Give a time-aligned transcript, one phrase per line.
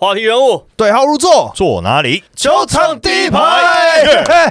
[0.00, 2.22] 话题人物对号入座，坐哪里？
[2.36, 3.40] 球场第一排。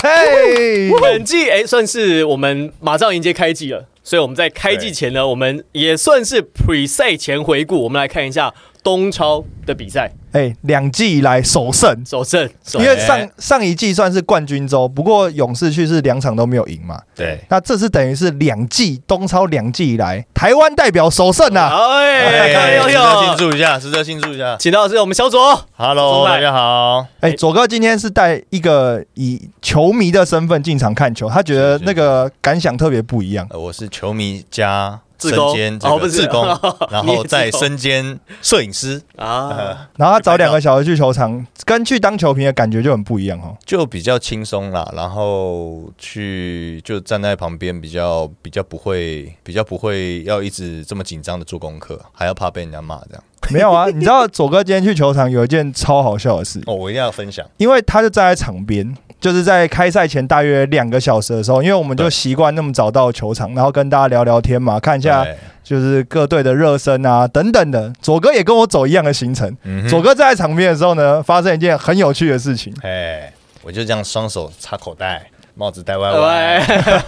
[0.03, 17.01] 嘿嘿本季哎、算是我们马上迎接开季了，所以我们在开季前呢，我们也算是 pre 赛前回顾，我们来看一下东超的比赛哎，两季以来首胜，首胜，因为上上一季算是冠军周，不过勇士去是两场都没有赢嘛。
[17.15, 21.71] 对，那这次等于是两季东超两季以来台湾代表首胜啊！
[21.97, 24.55] 哎，看值得有有庆，祝一下，值得庆祝一下。
[24.59, 27.07] 请到的是我们小左，Hello，大家好。
[27.21, 33.47] 哎，左哥今天是带一个以球迷的身份进场看球，他觉得那个感想特别不一样。
[33.49, 36.45] 呃我是球迷加身兼这哦不是个志工，
[36.91, 43.55] 然后再身兼摄影师，啊， 然后他找两个小时去球场，跟去当球评的感觉就很不一样哦。
[43.65, 44.87] 就比较轻松啦。
[44.95, 53.23] 然后去就站在旁边，比较比较不会，比较不会要一直这么紧张的做功课，还要怕被人家骂这样。
[53.49, 57.45] 没有啊，你知道左哥今天去球场有一件超好笑的事，哦，我一定要分享。
[57.57, 65.25] 因为他就站在场边，就是在开赛前大约两个小时的时候，因为我们就对习惯那么早到球场，然后跟大家聊聊天嘛，看一下
[65.63, 67.91] 就是各队的热身啊等等的。
[68.01, 72.73] 左哥也跟我走一样的行程，嗯左哥站在场边的时候呢，发生一件很有趣的事情。
[72.83, 76.59] 哎，我就这样双手插口袋，帽子戴歪喂歪，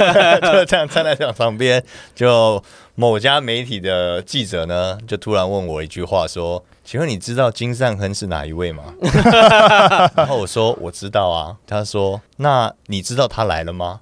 [0.41, 1.81] 就这样站在场旁边。
[2.15, 2.61] 就
[2.95, 8.85] 某家媒体的记者呢，就突然问我一句话说：“请问你知道金善亨是哪一位吗？”
[10.17, 13.99] 然后我说：“我知道啊。”他说：“那你知道他来了吗？”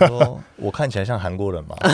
[0.00, 1.76] 我说：“我看起来像韩国人吗？”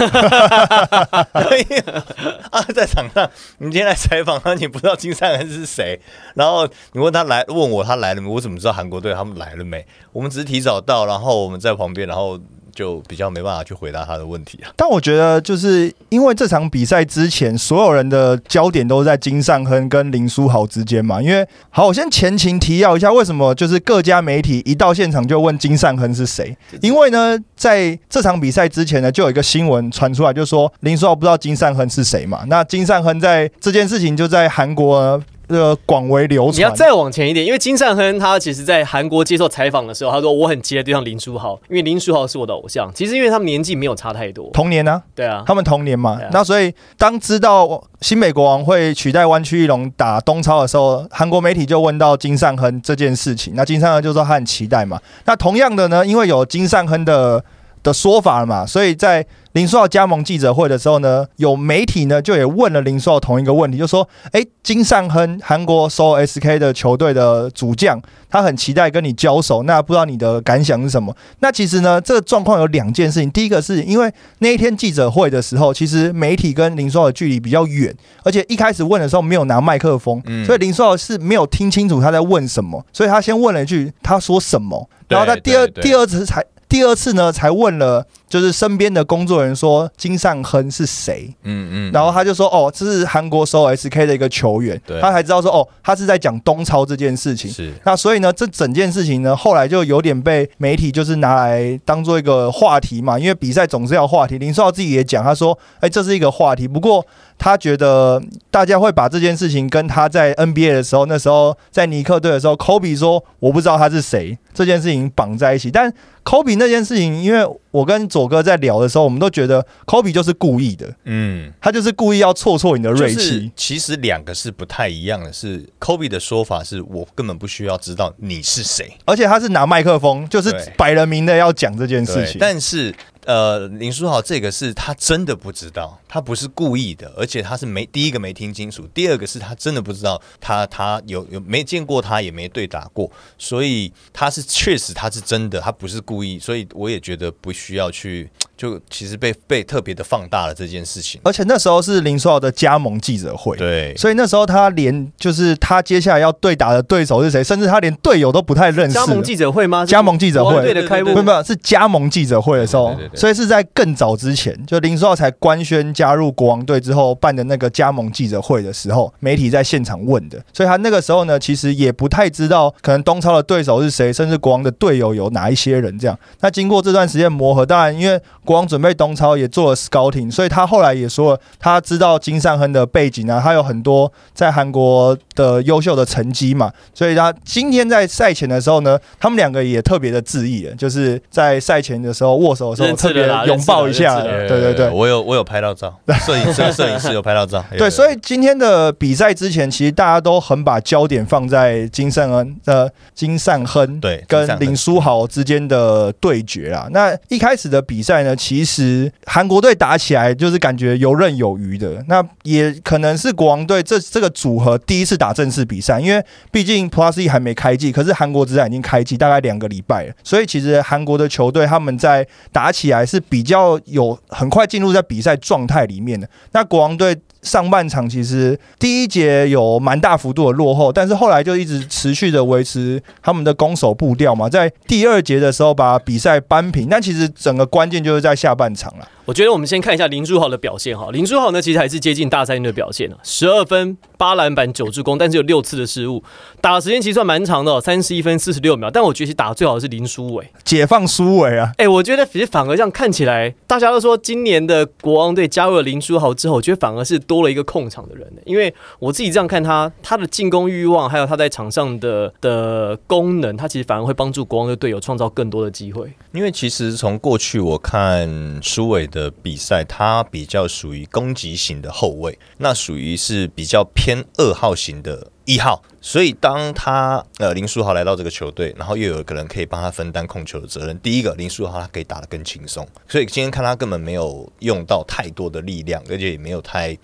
[2.50, 6.00] 啊，在场上，你今天来采访他，你不知道金善亨是谁，
[6.34, 8.26] 然后你问他来，问我他来了没？
[8.30, 9.86] 我怎么知道韩国队他们来了没？
[10.10, 12.40] 我们只是提早到，然后我们在旁边，然后
[12.74, 14.70] 就比较没办法去回答他的问题啊。
[14.76, 21.22] 但我觉得，就是因为这场比赛之前，所有人的焦点都在金善亨跟林书豪之间嘛。
[21.22, 26.56] 因为好，我先前情提要一下，为什么就是各家媒体一到现场就问金善亨是谁？
[26.82, 32.44] 因为呢，在这场比赛之前呢，就有一个新闻传出来，就说林书豪不知道金善亨是谁嘛。
[32.48, 36.56] 那金善亨在这件事情就在韩国呢呃广为流传。
[36.56, 42.90] 你要再往前一点，因为金善亨他其实在韩国接受采访的时候，他说我很期待对上林书豪，因为林书豪是我的偶像。
[42.94, 55.00] 其实因为他们年纪没有差太多，同年呢、对啊，他们同年嘛啊，那所以当知道新美国王会取代湾区一龙打东超的时候，韩国媒体就问到金善亨这件事情，那金善亨就说他很期待嘛。
[55.24, 57.44] 那同样的呢，因为有金善亨的
[57.84, 71.14] 的说法了嘛，所以在林书豪加盟记者会的时候呢，有媒体呢就也问了林书豪同一个问题，就说：诶，金善亨韩国收 SK 的球队的主将，他很期待跟你交手，那不知道你的感想是什么？
[71.38, 80.44] 那其实呢，这个状况有两件事情，第一个是因为那一天记者会的时候，其实媒体跟林书豪的距离比较远，而且一开始问的时候没有拿麦克风，嗯。
[80.44, 97.50] 所以林书豪是没有听清楚他在问什么，所以他先问了一句他说什么，然后他第二第二次才第二次呢才问了，就是身边的工作人员说金善亨是谁，嗯嗯然后他就说哦这是韩国收 SK 的一个球员对，他才知道说哦他是在讲东超这件事情。
[97.50, 104.38] 是那所以呢，这整件事情呢，后来就有点被媒体就是拿来当做一个话题嘛，因为比赛总是要话题。
[104.38, 107.06] 林书豪自己也讲，他说：“哎，这是一个话题。”不过
[107.38, 108.20] 他觉得
[108.50, 115.70] 大家会把这件事情跟他在 NBA 的时候，那时候在尼克队的时候，Kobe 说我不知道他是谁这件事情绑在一起。
[115.70, 115.92] 但
[116.24, 121.52] Kobe 那件事情，因为我跟左哥在聊的时候，我们都觉得 Kobe 就是故意的，嗯。
[121.60, 123.52] 他就是故意要挫挫你的锐就是气。
[123.56, 132.36] 其实两个是不太一样的，是 Kobe 的说法是我根本不需要知道你是谁，而且他是拿麦克风，就是摆了明的要讲这件事情。
[132.38, 132.94] 但是
[133.24, 151.20] 呃，林书豪这个是他真的不知道，他不是故意的，而且他是没第一个没听清楚，第二个是他真的不知道他他有有没见过他，也没对打过，所以他是确实他是真的，他不是故意，所以我也觉得不需要去就其实被被特别的放大了这件事情。
[151.24, 158.94] 而且那时候是林书豪的加盟记者会，对，所以那时候他连就是他接下来要对打的对手是谁，甚至他连队友都不太认识。
[158.94, 159.84] 加盟记者会吗？
[159.84, 176.18] 加盟记者会国王队的开幕对不不是加盟记者会的时候对对对，对所以是在更早之前，就林书豪才官宣加入国王队之后办的那个加盟记者会的时候，媒体在现场问的，所以他那个时候呢，其实也不太知道可能东超的对手是谁，甚至国王的队友有哪一些人这样。
[176.40, 194.20] 那经过这段时间磨合，当然因为国王准备东超也做了 scouting，所以他后来也说了，他知道金善亨的背景啊，他有很多在韩国的优秀的成绩嘛，所以他今天在赛前的时候呢，他们两个也特别的致意了，就是在赛前的时候握手的时候特别拥抱一下。
[194.22, 194.90] 对对对。
[194.90, 195.92] 我有我有拍到照，
[196.26, 197.64] 摄影师 摄影师有拍到照。
[197.76, 206.86] 对，所以今天的比赛之前，其实大家都很把焦点放在金善恩呃金善亨对跟林书豪之间的对决啊。
[206.90, 212.04] 那一开始的比赛呢，其实韩国队打起来就是感觉游刃有余的。
[212.08, 226.28] 那也可能是国王队这这个组合第一次打正式比赛，因为毕竟 Plus E 还没开季，可是韩国之战已经开季大概两个礼拜了，所以其实韩国的球队他们在打起来是比较有很快进入在比赛状态里面的。
[226.52, 236.88] 那国王队上半场其实第一节有蛮大幅度的落后，但是后来就一直持续的维持他们的攻守步调嘛，在第二节的时候把比赛扳平。
[236.88, 239.08] 但其实整个关键就是在下半场了。
[239.26, 241.08] 我觉得我们先看一下林书豪的表现哈。
[241.10, 246.22] 林书豪呢，其实还是接近大三元的表现了，十二分、八篮板、九助攻，但是有六次的失误。
[246.60, 248.90] 打的时间其实算蛮长的、哦，三十一分四十六秒。
[248.90, 250.46] 但我觉得其实打的最好的是林书伟。
[250.62, 258.30] 解放书伟啊，哎、我觉得其实反而这样看起来，大家都说今年的国王队加入了林书豪之后，我觉得反而是多了一个控场的人。
[258.44, 266.12] 因为我自己这样看他，他的进攻欲望，还有他在场上的的功能，他其实反而会帮助国王队队友创造更多的机会。
[266.32, 268.13] 因为其实从过去我看
[268.62, 275.82] 苏伟的比赛，他比较属于攻击型的后卫，那属于是比较偏二号型的一号。
[276.00, 280.98] 所以当他呃林书豪来到这个球队，然后又有一个人可以帮他分担控球的责任。
[281.00, 286.96] 第一个林书豪他可以打得更轻松，所以今天看他根本没有用到太多的力量，而且也没有太。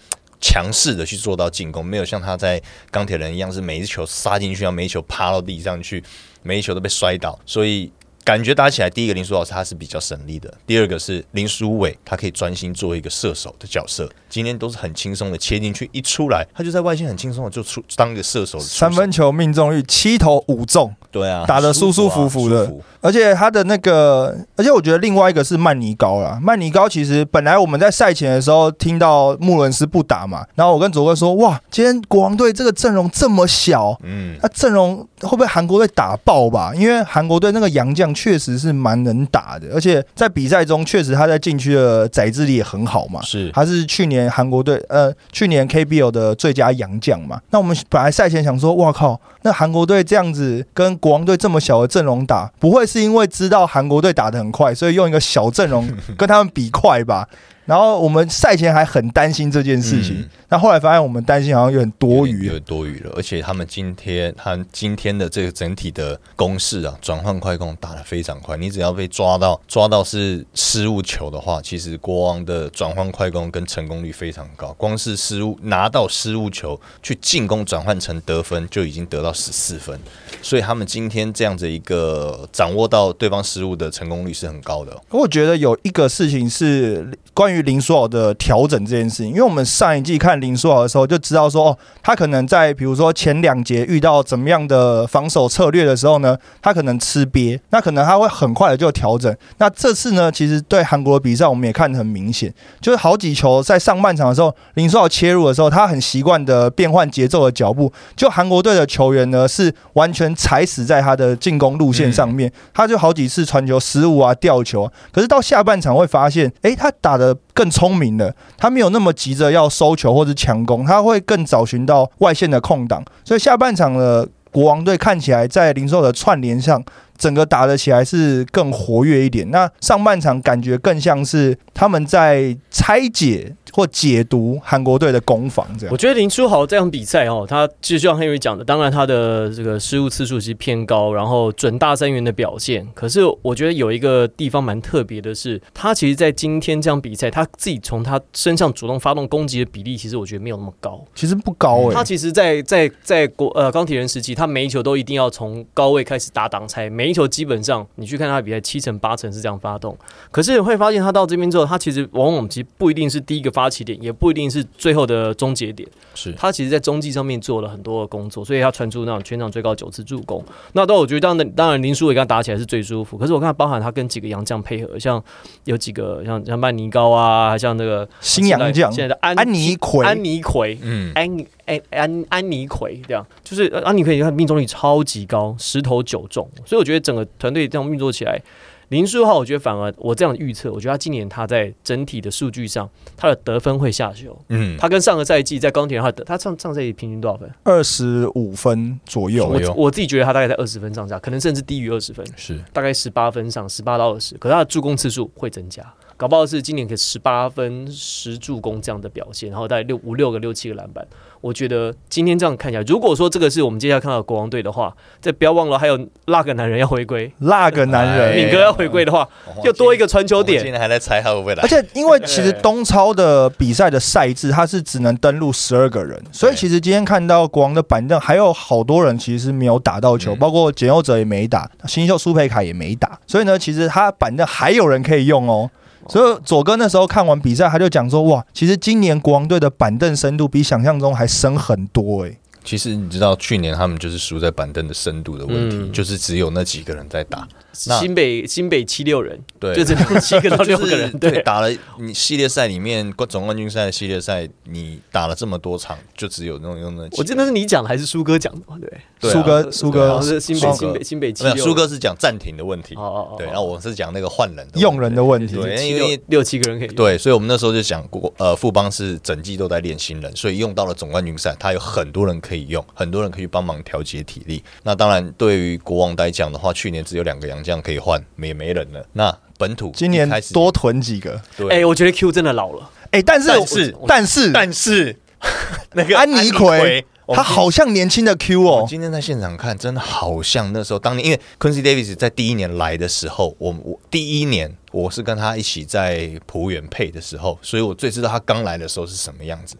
[0.42, 2.58] 强势的去做到进攻，没有像他在
[2.90, 6.02] 钢铁人一样，是每一球杀进去，要每一球趴到地上去，
[6.42, 7.92] 每一球都被摔倒，所以
[8.24, 22.72] 感觉打起来，第一个林书豪他是比较省力的，第二个是林书伟，他可以专心做一个射手的角色，今天都是很轻松的切进去，一出来他就在外线很轻松的就出当一个射手三分球命中率七投五中，对啊，打得舒舒服服的
[23.02, 26.38] 而且他的那个，而且我觉得另外一个是曼尼高啦。
[26.42, 36.72] 曼尼高其实本来我们在赛前的时候听到穆伦斯不打嘛，然后我跟卓哥说，哇，今天国王队这个阵容这么小，嗯，那阵容会不会韩国队打爆吧？
[36.74, 43.22] 因为韩国队那个洋将确实是蛮能打的，而且在比赛中确实他在禁区的载制力也很好嘛。
[43.22, 47.40] 是他是去年韩国队呃去年 KBL 的最佳洋将嘛。
[47.50, 55.88] 那我们本来赛前想说，哇靠，那韩国队这样子跟国王队这么小的阵容打，不会是因为知道韩国队打得很快，所以用一个小阵容
[56.18, 57.28] 跟他们比快吧？
[57.66, 68.56] 然后我们赛前还很担心这件事情嗯，那、后来发现我们担心好像有点多余有点多余了，而且他们今天他今天的这个整体的攻势啊，转换快攻打得非常快。
[68.56, 79.98] 你只要被抓到抓到是失误球的话，其实国王的转换快攻跟成功率非常高，光是失误拿到失误球去进攻转换成得分就已经得到十四分，
[80.42, 84.96] 所以他们今天这样子一个掌握到对方失误的成功率是很高的。
[85.10, 99.34] 我觉得有一个事情是关于林书豪的调整这件事情，因为我们上一季看林书豪的时候就知道说，哦，他可能在比如说前两节遇到怎么样的防守策略的时候呢，他可能吃瘪，那可能他会很快的就调整。
[99.58, 126.82] 那这次呢，其实对韩国的比赛我们也看得很明显，就是好几球在上半场的时候，林书豪切入的时候，他很习惯的变换节奏的脚步，就韩国队的球员呢是完全踩死在他的进攻路线上面，他就好几次传球失误啊、吊球啊，可是到下半场会发现，诶，他打的更聪明了，他没有那么急着要收球或者强攻，他会更找寻到外线的空档，所以下半场的国王队看起来在零售的串联上。
[127.20, 135.98] 整个打得起来是更活跃一点，那上半场感觉更像是他们在拆解或解读韩国队的攻防这样我。
[135.98, 142.88] 觉得林书豪这场比赛哦，他其实就像 Henry 讲的，当然他的这个失误次数其实偏高，然后准大三元的表现。
[142.94, 151.04] 可是我觉得有一个地方蛮特别的是，他其实在今天这场比赛，他自己从他身上主动发动攻击的比例，其实我觉得没有那么高。
[151.14, 159.96] 其实不高诶、他其实在，在在国呃钢铁人时期，他每一球都一定要从高位开始打挡拆，每一球基本上你去看他的比赛，七成八成是这样发动。
[160.30, 165.88] 可是你会发现，他到这边之后，他其实往往其实不一定是第一个发起点，也不一定是最后的终结点。
[166.14, 170.44] 是他其实，在中继上面做了很多的工作，所以他传出那种全场最高九次助攻。
[170.72, 173.16] 那都我觉得当然，当然林书伟跟他打起来是最舒服。
[173.16, 175.22] 可是我看包含他跟几个洋将配合，像
[175.64, 181.46] 有几个像像曼尼高啊，像那个新洋将现在的安安妮奎，安妮奎，嗯，安妮
[181.90, 188.40] 安安安妮奎这样，就是呃安妮奎，你看命中率超级高，十投九中，所以我觉得整个团队这样运作起来，
[188.88, 194.36] 林书豪，我觉得反而我这样预测，我觉得他今年他在整体的数据上，他的得分会下修。
[194.48, 197.48] 嗯，他跟上个赛季在钢铁人他得他上上赛季平均多少分？
[197.62, 199.46] 二十五分左右。
[199.46, 204.36] 左右我我自己觉得他大概在二十分上下，可能甚至低于二十分，是大概十八分上，十八到二十。
[204.38, 205.84] 可是他的助攻次数会增加，
[206.20, 211.02] 搞不好是今年可以十八分十助攻这样的表现，然后大概六五六个六七个篮板。
[211.40, 220.74] 我觉得今天这样看起来，如果说这个是我们接下来看到的国王队的话，再不要忘了还有那个男人要回归，那个男哎人，敏哥要回归的话，哦又多一个传球点今点。
[220.74, 235.70] 天还在猜他会不会来而，且因为其实东超的比赛的赛制，它是只能登录十二个人，所以其实今天看到国王的板凳还有好多人其实是没有打到球，嗯包括简佑哲也没打，新秀苏佩凯也没打，所以呢，其实他板凳还有人可以用哦。
[236.10, 245.92] 所以左哥那时候看完比赛，他就讲说：“哇，其实今年国王队的板凳深度比想象中还深很多诶、其实你知道，去年他们就是输在板凳的深度的问题，嗯。
[245.92, 258.78] 就是只有那几个人在打，那新北新北七六人，对，就只有七个到六个 人，就是对，打了你系列赛里面总冠军赛的系列赛，你打了这么多场，就只有那种用的，我记得是你讲的还是苏哥讲的嘛？
[258.80, 274.62] 对，苏哥，苏好像哥是新北新北新北七六，苏哥是讲暂停的问题，哦哦哦，对，然后我是讲那个换人的用人的问题，对因为六六七个人可以，对，所以我们那时候就讲过，呃，富邦是整季都在练新人，所以用到了总冠军赛，他有很多人可以用，很多人可以帮忙调节体力。
[274.82, 279.04] 那当然，对于国王来讲的话，去年只有两个洋将可以换，也没人了。
[279.12, 281.40] 那本土今年一开始多囤几个。
[281.56, 285.16] 对，哎，我觉得 Q 真的老了，哎、但是但是但是但是
[285.94, 288.86] 那个安妮奎，他好像年轻的 Q 哦。
[288.88, 299.76] 今天在现场看，真的好像那时候当年，因为 Quincy Davis 在第一年来的时候，我我第一年我是跟他一起在浦原配的时候，所以我最知道他刚来的时候是什么样子。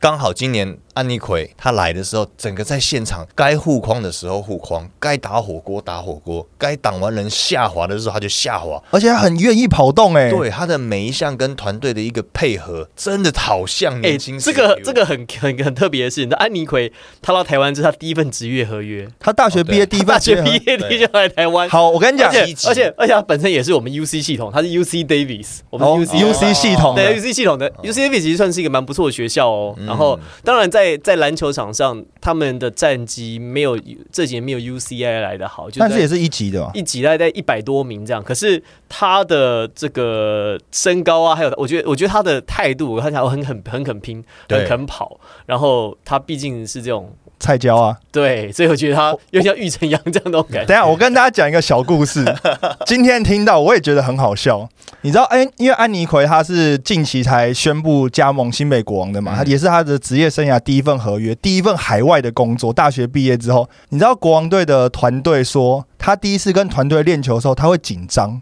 [0.00, 8.82] 刚好今年安妮奎他来的时候，整个在现场该护框的时候护框，该打火锅打火锅，该挡完人下滑的时候他就下滑。
[8.90, 21.68] 而且他很愿意跑动哎、对他的每一项跟团队的一个配合，真的好像哎，年轻时这个这个很很很特别的是，你知道安妮奎他到台湾这是他第一份职业合约，他大学毕业第一份大学毕业业第一就来台湾。
[21.70, 27.70] 好，我跟你讲而，且而且而且他本身也是我们 UC 系统，他是 UC Davis，我们 UC、UC 系统对，UC 系统的。
[27.82, 29.74] UC Davis 其实算是一个蛮不错的学校哦。
[29.78, 33.78] 嗯然后当然在在篮球场上，他们的战绩没有
[34.10, 36.72] 这几年没有 UCI 来的好，就但是也是一级的嘛。
[36.74, 38.20] 一级大概在一百多名这样。
[38.22, 45.20] 可是他的这个身高啊，还有我觉得我觉得他的态度，我看起来很很很肯拼，很肯跑。
[45.46, 50.66] 然后他毕竟是这种菜椒啊，对，所以我觉得他有点像玉成阳这样那种感觉。
[50.66, 52.24] 等下我跟大家讲一个小故事。
[52.86, 54.68] 今天听到我也觉得很好笑。
[55.02, 62.72] 你知道，哎、因为安妮奎他是近期才宣布加盟新北国王的嘛，嗯他也是他的职业生涯第一份合约，第一份海外的工作。
[62.72, 68.40] 大学毕业之后，你知道国王队的团队说，他第一次跟团队练球的时候，他会紧张，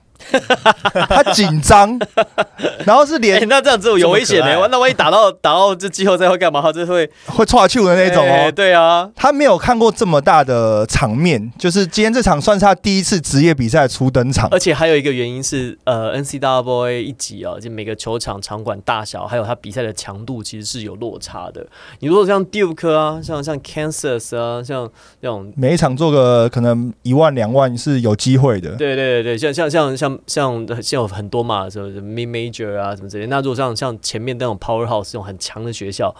[1.08, 1.98] 他紧张，
[2.84, 6.60] 然后是哎、连那这样子有危险呢、这么可爱那万一打到打到这季后赛会干嘛？
[6.62, 8.52] 他就会会岔球的那种哎哦。
[8.52, 14.48] 对啊，他没有看过这么大的场面，就是今天这场算是他第一次职业比赛初登场。
[14.50, 21.64] 而且还有一个原因是，呃，NCAA 一级啊，就每个球场场馆大小，还有他比赛的强度，其实是有落差的。
[22.00, 24.88] 你如果像 Duke 啊，像像 Kansas 啊，像
[25.20, 25.52] 这种。
[25.56, 28.70] 每一场做个可能一万两万是有机会的。
[28.70, 33.26] 对对对对，像像像像像像有很多嘛，什么 Mid Major 啊什么之类。
[33.26, 36.14] 那如果像像前面那种 Powerhouse 这种很强的学校，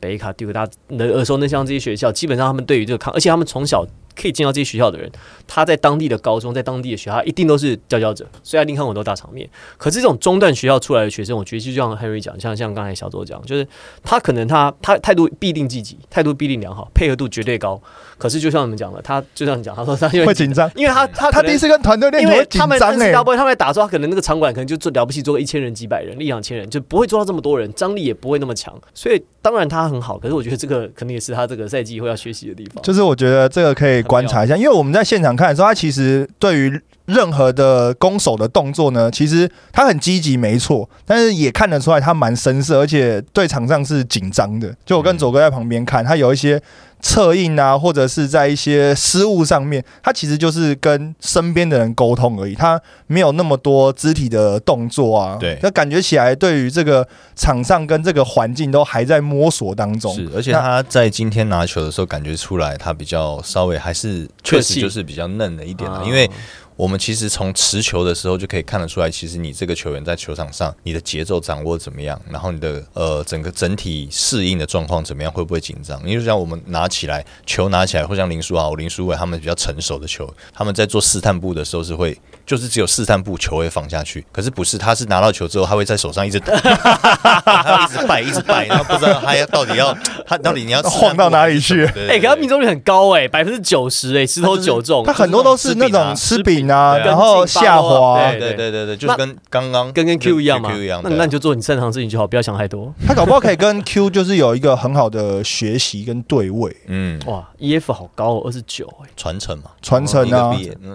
[0.00, 3.86] 北卡、Duke，大家耳熟能像这些学校，基本上他们对于这个抗，而且他们从小
[4.20, 5.10] 可以进到这些学校的人，
[5.46, 9.48] 他在当地的高中，在当地的学校，他一定都是佼佼者，所以他一定看过很多大场面。
[9.76, 13.66] 可是这种中段学校出来的学生，我觉得就像 Henry 讲，像像刚才小周讲，就是
[14.02, 17.80] 他可能他他态度必定积极，态度必定良好，配合度绝对高。
[18.18, 28.74] 可是就像你们讲的，他就像你讲，他说他因为会紧张，因为他他他第一次跟团队练因为他们张哎、NCAA 他们在打的时候，他可能那个场馆可能就做了不起，做个一千人、几百人、一两千人，就不会做到这么多人，张力也不会那么强。
[28.94, 32.82] 所以当然他很好，可是我觉得这个肯定也是他这个赛季会要学习的地方。
[32.82, 44.74] 就是我觉得这个可以观察一下，因为我们在现场看的时候，他其实对于任何的攻守的动作呢，其实他很积极，没错，但是也看得出来他蛮生涩，而且对场上是紧张的。
[44.84, 46.60] 就我跟左哥在旁边看，他有一些
[47.00, 55.36] 策应啊，或者是在一些失误上面，他其实就是跟身边的人沟通而已，他没有那么多肢体的动作啊。
[55.38, 60.12] 对那感觉起来对于这个场上跟这个环境都还在摸索当中。
[60.14, 66.28] 是，而且他在今天拿球的时候，感觉出来他比较稍微还是确实就是比较嫩了一点了，啊因为
[66.76, 75.98] 我们其实从持球的时候就可以看得出来，其实你这个球员在球场上你的节奏掌握怎么样，然后你的呃整个整体适应的状况怎么样，会不会紧张？
[76.06, 86.54] 因为像我们拿起来球拿起来，会像林书豪、林书伟他们比较成熟的球，他们在做试探步的时候是会，就是只有试探步球会放下去，可是不是，他是拿到球之后，他会在手上一直他
[87.84, 100.70] 一直摆一直摆，然后不知道他要到底要他到底你要晃到哪里去哎、可他命中率很高哎、百分之九十哎，十投九中，他很多都是那种吃饼啊，啊然后下滑啊，对对对对对，就是跟刚刚跟跟 Q 一样嘛。
[100.70, 102.92] Q 一样，那那你就做你擅长的事情就好，不要想太多。
[103.06, 110.52] 他搞不好可以跟 Q 就是有一个很好的学习跟对位嗯哇，EF 好高哦，二十九哎，传承嘛，传承那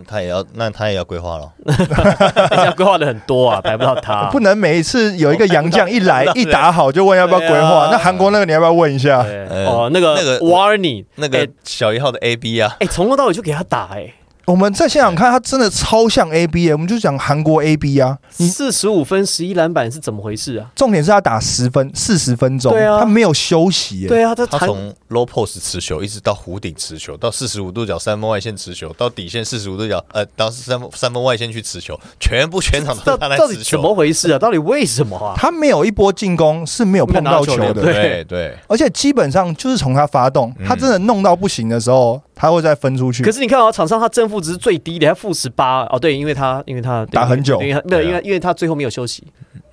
[0.08, 1.52] 他也要那他也要规划了。
[2.52, 4.30] 人家规划的很多啊，排不到他。
[4.32, 7.86] 不能每一次有一个洋将一来 一打好就问要不要规划。
[7.86, 9.20] 啊那韩国那个你要不要问一下？
[9.68, 14.14] 哦，那个那个 Warney 那个小一号的 AB 啊，哎，从头到尾就给他打哎，
[14.46, 18.18] 我们在现场看他真的超像 AB，耶我们就讲韩国 AB 啊。
[18.38, 20.68] 你四十五分十一篮板是怎么回事啊？
[20.76, 24.08] 重点是他打十分四十分钟，对啊他没有休息耶。
[24.08, 33.92] 对啊，他他从 low post 持球一直到弧顶持球，到四十五度角三分外线持球，到底线四十五度角呃到三分三分外线去持球，全部全场都到是他在到底怎么。
[33.92, 34.40] 回事啊？
[34.40, 35.34] 到底为什么啊？
[35.36, 43.30] 他没有一波进攻是没有碰到球的，对对，而且基本上就是从他发动，嗯他真的弄到不行的时候，他会再分出去可。
[43.30, 47.62] 是你看啊，场上他正负值是最低的，他负十八哦，对，因为他因为他打很久。
[47.62, 49.24] 因为他没有，因为因为他最后没有休息，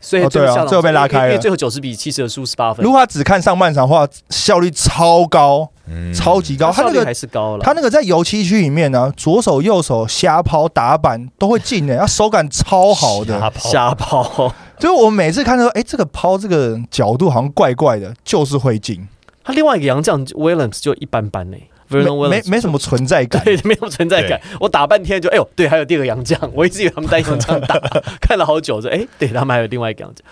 [0.01, 2.85] 所以最后被拉开了因为最后九十比七十的输十八分。
[2.85, 6.13] 如，果他只看上半场的话，效率超高，嗯。
[6.13, 6.73] 超级高。
[6.73, 7.63] 他那个还是高了。
[7.63, 13.39] 他那个在油漆区里面呢，左手右手瞎抛打板都会进的，他手感超好的。
[13.39, 19.07] 瞎跑瞎跑，就是我每次看到，哎，这个抛这个角度好像怪怪的，就是会进，
[19.45, 23.43] 他另外一个洋将 Williams 就一般般呢没，Vernon 没 没什么存在感。
[23.45, 24.41] 对，没有存在感。
[24.61, 27.79] 我打半天就，哎呦，对，还有第二个洋将， 我一直以为他们单洋将打，
[28.21, 30.25] 看了好久，说，哎，对他们还有另外一个洋将。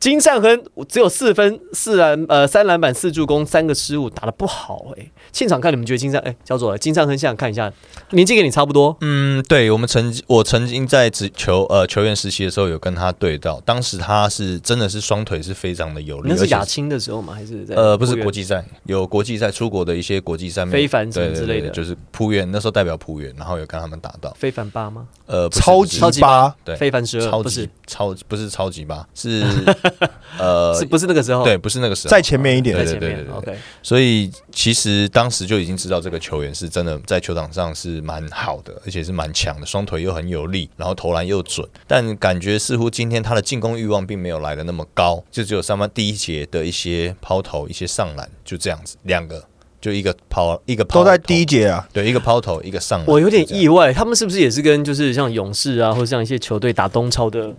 [0.00, 7.72] 金善亨只有四分、四篮、呃三篮板、四助攻、三个失误，打的不好哎、现场看你们觉得金善哎，焦左了，金善亨现场看一下，
[8.10, 17.34] 年纪跟你差不多，嗯，对，我们曾经我曾经在职球呃球员实习的时候有跟他对到，当时他是真的是双腿是非常的有力，那是亚青的时候吗？
[17.34, 21.68] 还是在呃不是国际赛，有国际赛出国的一些国际赛面非凡之类的。
[21.68, 25.06] 对就是浦原那时候代表浦原，然后有跟他们打到，非凡八吗？
[25.26, 27.66] 呃，超级八，对非凡十二超不是。
[27.66, 29.42] 级超不是超级八，是
[30.38, 31.44] 呃是不是那个时候？
[31.44, 33.52] 对，不是那个时候，在前面一点在前面对对对对对。
[33.52, 41.66] OK，所以其实当时就已经知道这个球员是真的在球场上是蛮好的，而且是蛮强的，双腿又很有力，然后投篮又准。
[41.86, 49.42] 但感觉似乎今天他的进攻欲望并没有来的那么高，就只有上半第一节的一些抛投、一些上篮，就这样子，两个
[49.80, 51.86] 就一个抛一个抛都在第一节啊。
[51.92, 53.08] 对一个抛投一个上篮。
[53.08, 57.52] 我有点意外，他们是不是也是跟就是像勇士啊，或者像一些球队打东超的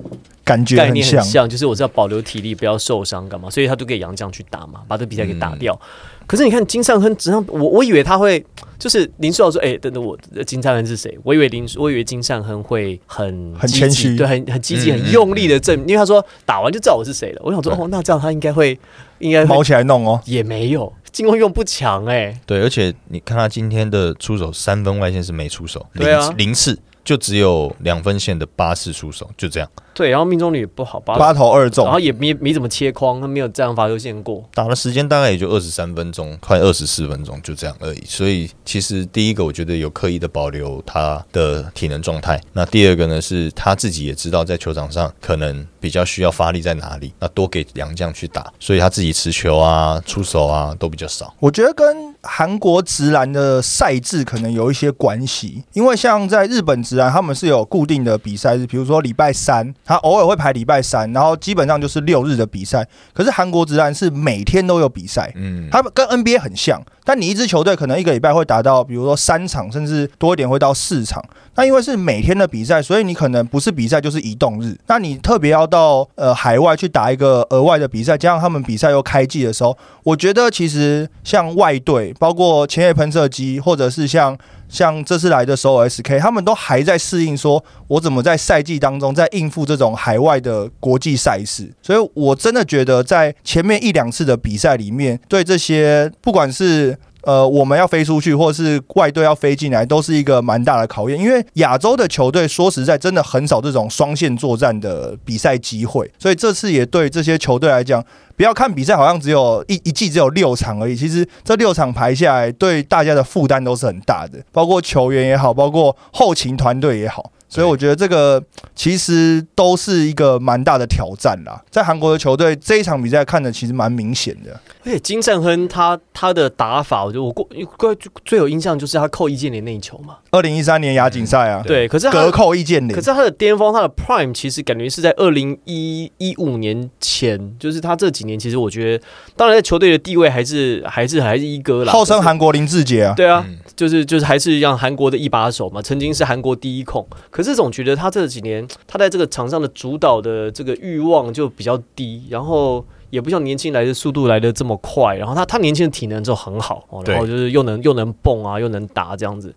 [0.50, 3.48] 感觉概，念很像，就是我是要保留体力，不要受伤，干嘛？
[3.52, 5.80] 所以他都给杨绛去打嘛，把这比赛给打掉。
[5.84, 5.88] 嗯
[6.30, 8.46] 可是你看金尚亨，只上我我以为他会，
[8.78, 11.18] 就是林书豪说，哎、等等我金尚亨是谁？
[11.24, 17.42] 我以为林，我以为金尚亨会很很谦虚对，很很积极、嗯很用力的证，因为他说打完就知道我是谁了。
[17.44, 18.80] 我想说，哦，那这样他应该会，
[19.18, 20.22] 应该会毛起来弄哦。
[20.26, 26.78] 也没有进攻用不强哎、对，而且你看他今天的出手三分外线是没出手，零对啊零次
[27.10, 34.48] 就只有两分线的八次出手，就这样对，然后命中率也不好，八八投二中然，后也没没怎么切框，他没有这样罚球线过。
[34.54, 38.04] 打的时间大概也就二十三分钟，快二十四分钟，就这样而已。
[38.06, 51.34] 所以其实第一个我觉得有刻意的保留他的体能状态，那第二个呢是他自己也知道在球场上可能比较需要发力在哪里，那多给杨将去打，所以他自己持球啊、出手啊都比较少。
[51.40, 62.88] 我觉得跟韩国直男的赛制可能有一些关系，因为像在日本直男，他们是有固定的比赛日，比如说礼拜三，他偶尔会排礼拜三，然后基本上就是六日的比赛。
[63.14, 71.20] 可是韩国直男是每天都有比赛，嗯，他们跟 NBA 很像，但你一支球队可能一个礼拜会达到，比如说三场，甚至多一点会到四场。
[71.56, 74.78] 那因为是每天的比赛，所以你可能不是比赛就是移动日。
[74.86, 84.38] 那你特别要到呃海外去打一个额外的比赛，加上他们比赛又开季的时候，我觉得其实像外队，包括前野喷射机，或者是像
[84.70, 91.74] 像这次来的首尔 SK，他们都还在适应，说我怎么在赛季当中在应付这种海外的国际赛事。
[91.82, 101.20] 所以我真的觉得在前面一两次的比赛里面，对这些不管是呃，我们要飞出去，或是外队要飞进来，都是一个蛮大的考验。
[101.20, 108.04] 因为亚洲的球队说实在，真的很少这种双线作战的比赛机会，所以这次也对这些球队来讲，
[108.38, 117.32] 不要看比赛好像只有一一季只有六场而已，其实这六场排下来，对大家的负担都是很大的，包括球员也好，包括后勤团队也好。
[117.50, 118.42] 所以我觉得这个
[118.76, 121.60] 其实都是一个蛮大的挑战啦。
[121.72, 124.52] 在韩国的球队这一场比赛看的其实蛮明显的。
[124.86, 127.50] 而且金正亨他他的打法，我觉得我过
[127.96, 130.18] 最最有印象就是他扣易建联那一球嘛。
[130.32, 139.04] 二零一三年亚锦赛啊，对，可是他隔扣易建联，可是他的巅峰，他的 prime 其实感觉是在二零一一五年前，就是他这几年其实我觉得，
[139.36, 143.14] 当然在球队的地位还是还是还是一哥啦，号称韩国林志杰啊。
[143.16, 143.58] 对啊，嗯。
[143.76, 159.56] 就是就是还是让韩国的一把手嘛，曾经是韩国第一控，可是总觉得他这几年他在这个场上的主导的这个欲望就比较低，然后也不像年轻来的速度来的这么快，然后他他年轻的体能就很好，哦、然后就是又能又能蹦啊，又能打这样子，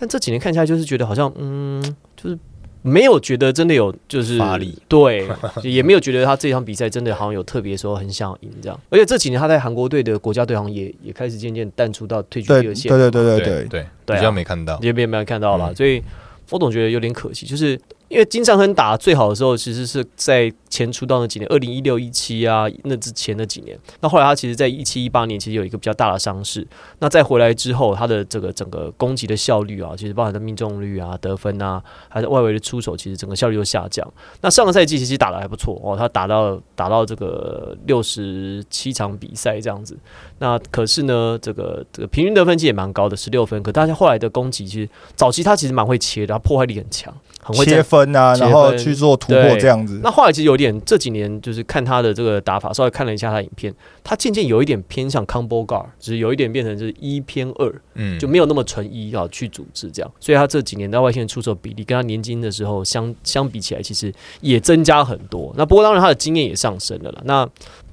[0.00, 1.80] 但这几年看起来就是觉得好像嗯，
[2.16, 2.36] 就是。
[2.82, 5.28] 没有觉得真的有就是发力，对，
[5.62, 8.80] 也没有觉得他这场比赛真的好像有特别说很想赢这样。
[8.88, 14.78] 而且这几年他在韩国队的国家队好像也也开始渐渐淡出到退居二线，对对对对对对，对，比较没看到。
[14.80, 16.02] 也没有没有看到了，嗯所以
[16.48, 17.78] 我总觉得有点可惜，就是
[18.10, 23.78] 因为金尚亨打最好的时候，其实是在前出道那几年，二零一六一七啊那之前那几年。
[24.00, 26.66] 那后来他其实在一七一八年其实有一个比较大的伤势，
[26.98, 34.04] 那再回来之后，他的这个整个攻击的效率啊，其实包含的命中率啊、得分啊，还是外围的出手，其实整个效率都下降。
[34.40, 39.96] 那上个赛季其实打的还不错哦，他打到打到这个六十七场比赛这样子。
[40.40, 43.62] 那可是呢，这个这个平均得分其实也蛮高的，十六分。
[43.62, 47.99] 可大家后来的攻击其实早期他其实蛮会切的，他破坏力很强，很会切在。
[48.04, 50.00] 分啊，然后去做突破这样子。
[50.02, 60.10] 那后来其实有点这几年就是看他的这个打法，稍微看了一下他的影片，他渐渐有一点偏向 combo guard，只是有一点变成就是一偏二，嗯就没有那么纯一啊去组织这样。
[60.18, 65.52] 所以他这几年在外线出手比例跟他年轻的时候相相比起来，其实也增加很多。
[65.56, 67.22] 那不过当然他的经验也上升了啦。
[67.24, 67.48] 那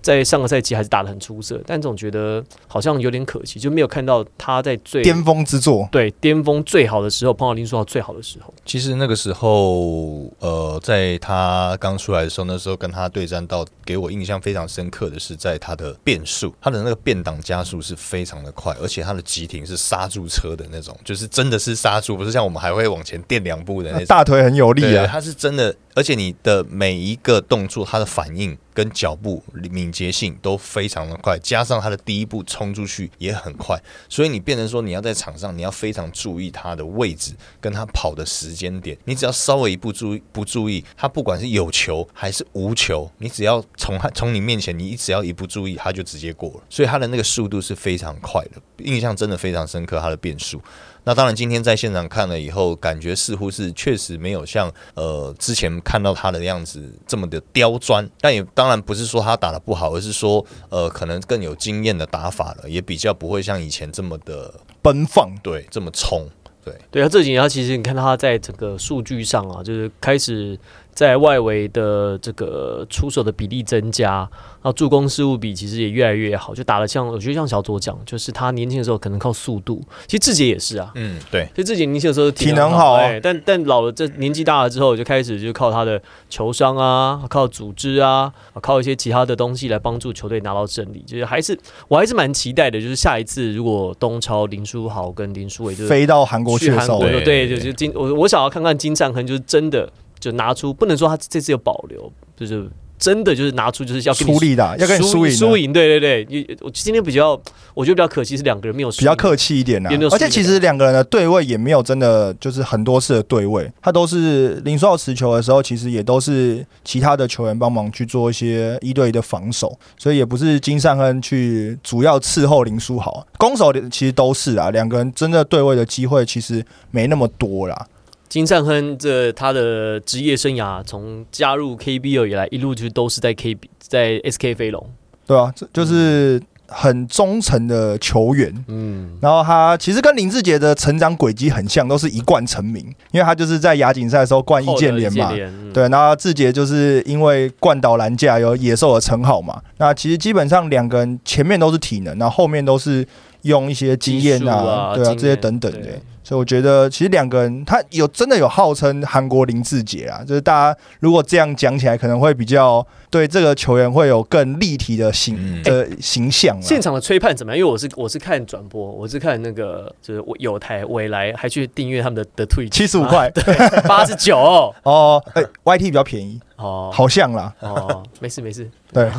[0.07, 8.53] 在上个赛季还是打得很出色，但总觉得好像有点可惜，就没有看到他在最巅峰之作，对巅峰最好的时候，碰到林书豪最好的时候。
[8.65, 24.05] 其实那个时候，呃，在他刚出来的时候，那时候跟他对战到，给我印象非常深刻的是在他的变速，他的那个变档加速是非常的快，而且他的急停是刹住车的那种，就是真的是刹住，不是像我们还会往前垫两步的那种。
[24.05, 25.05] 大腿很有力对，啊。
[25.05, 33.75] 他是真的，而且你的每一个动作，他的反应跟脚步敏捷性都非常的快，加上他的第一步冲出去也很快，
[34.07, 50.61] 所以你变成说你要在场上，你要非常注意他的位置跟他跑的时间点，你只要稍微一不注意不注意，他不管是有球还是无球，你只要从他从你面前，你只要一不注意，他就直接过了，所以他的那个速度是非常快的，印象真的非常深刻，他的变速。
[51.07, 65.65] 那当然，今天在现场看了以后，感觉似乎是确实没有像呃之前看到他的样子这么的刁钻，但也当然不是说他打的不好，而是说呃可能更有经验的打法了，也比较不会像以前这么的奔放，对。
[65.71, 66.27] 这么冲。
[66.65, 70.59] 对，对啊，这几年他其实你看他在整个数据上啊，就是开始
[70.97, 80.91] 在外围的这个出手的比例增加，然后助攻失误比其实也越来越好，就打的像我觉得像小左讲，就是他年轻的时候可能靠速度，其实志杰也是啊。
[80.95, 91.03] 嗯，对，就志杰年轻的时候体能好啊哎，但但老了这年纪大了之后，就开始就靠他的球商啊，靠组织啊，靠一些其他的东西来帮助球队拿到胜利。
[91.05, 91.55] 就是还是
[91.87, 99.87] 我还是蛮期待的，就是下一次如果东超林书豪跟林书伟就是飞到韩国去的时候去韩国，对就就金我我想要看看金善亨，就是真的
[100.19, 107.39] 就拿出，不能说他这次有保留，就是真的就是拿出就是要出力的啊，要跟你输赢的，输赢，对对对，因我今天比较
[107.75, 110.09] 我觉得比较可惜是两个人没有输比较客气一点呐也没有。
[110.09, 127.85] 而且其实两个人的对位也没有真的就是很多次的对位，他都是林书豪持球的时候，其实也都是其他的球员帮忙去做一些一对一的防守，所以也不是金善亨去主要伺候林书豪，攻守其实都是啊，两个人真的对位的机会其实没那么多啦。
[128.29, 134.85] 金善亨这他的职业生涯从加入 KBO 以来，一路就都是在 KB 在 SK 飞龙，
[135.25, 138.53] 对啊，这就是很忠诚的球员。
[138.67, 145.31] 嗯，然后他其实跟林志杰的成长轨迹很像，都是一贯成名，因为他就是在亚锦赛的时候冠易建联嘛
[145.73, 149.61] 对，然后志杰就是因为灌倒篮架有野兽的称号嘛。
[149.77, 153.07] 那其实基本上两个人前面都是体能，然后后面都是
[153.43, 156.01] 用一些经验啊对啊这些等等的对。
[156.27, 165.63] 所以我觉得其实两个人他有真的有号称韩国林志杰啊，就是大家如果这样讲起来，可能会比较对这个球员会有更立体的形嗯。
[165.63, 166.61] 的形象啊。
[166.61, 167.57] 现场的吹判怎么样？
[167.57, 173.29] 因为我是我是看转播，我是看那个就是我有台未来还去订阅他们的的退七十五块。
[173.29, 173.43] 对
[173.87, 174.37] 八十九。
[174.83, 176.91] 哦，哎，YT 比较便宜，哦。
[176.93, 177.53] 好像啦。
[177.61, 179.09] 哦，没事没事，对，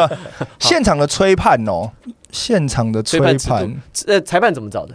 [0.60, 1.90] 现场的吹判哦，
[2.30, 4.94] 现场的吹判，呃裁判怎么找的？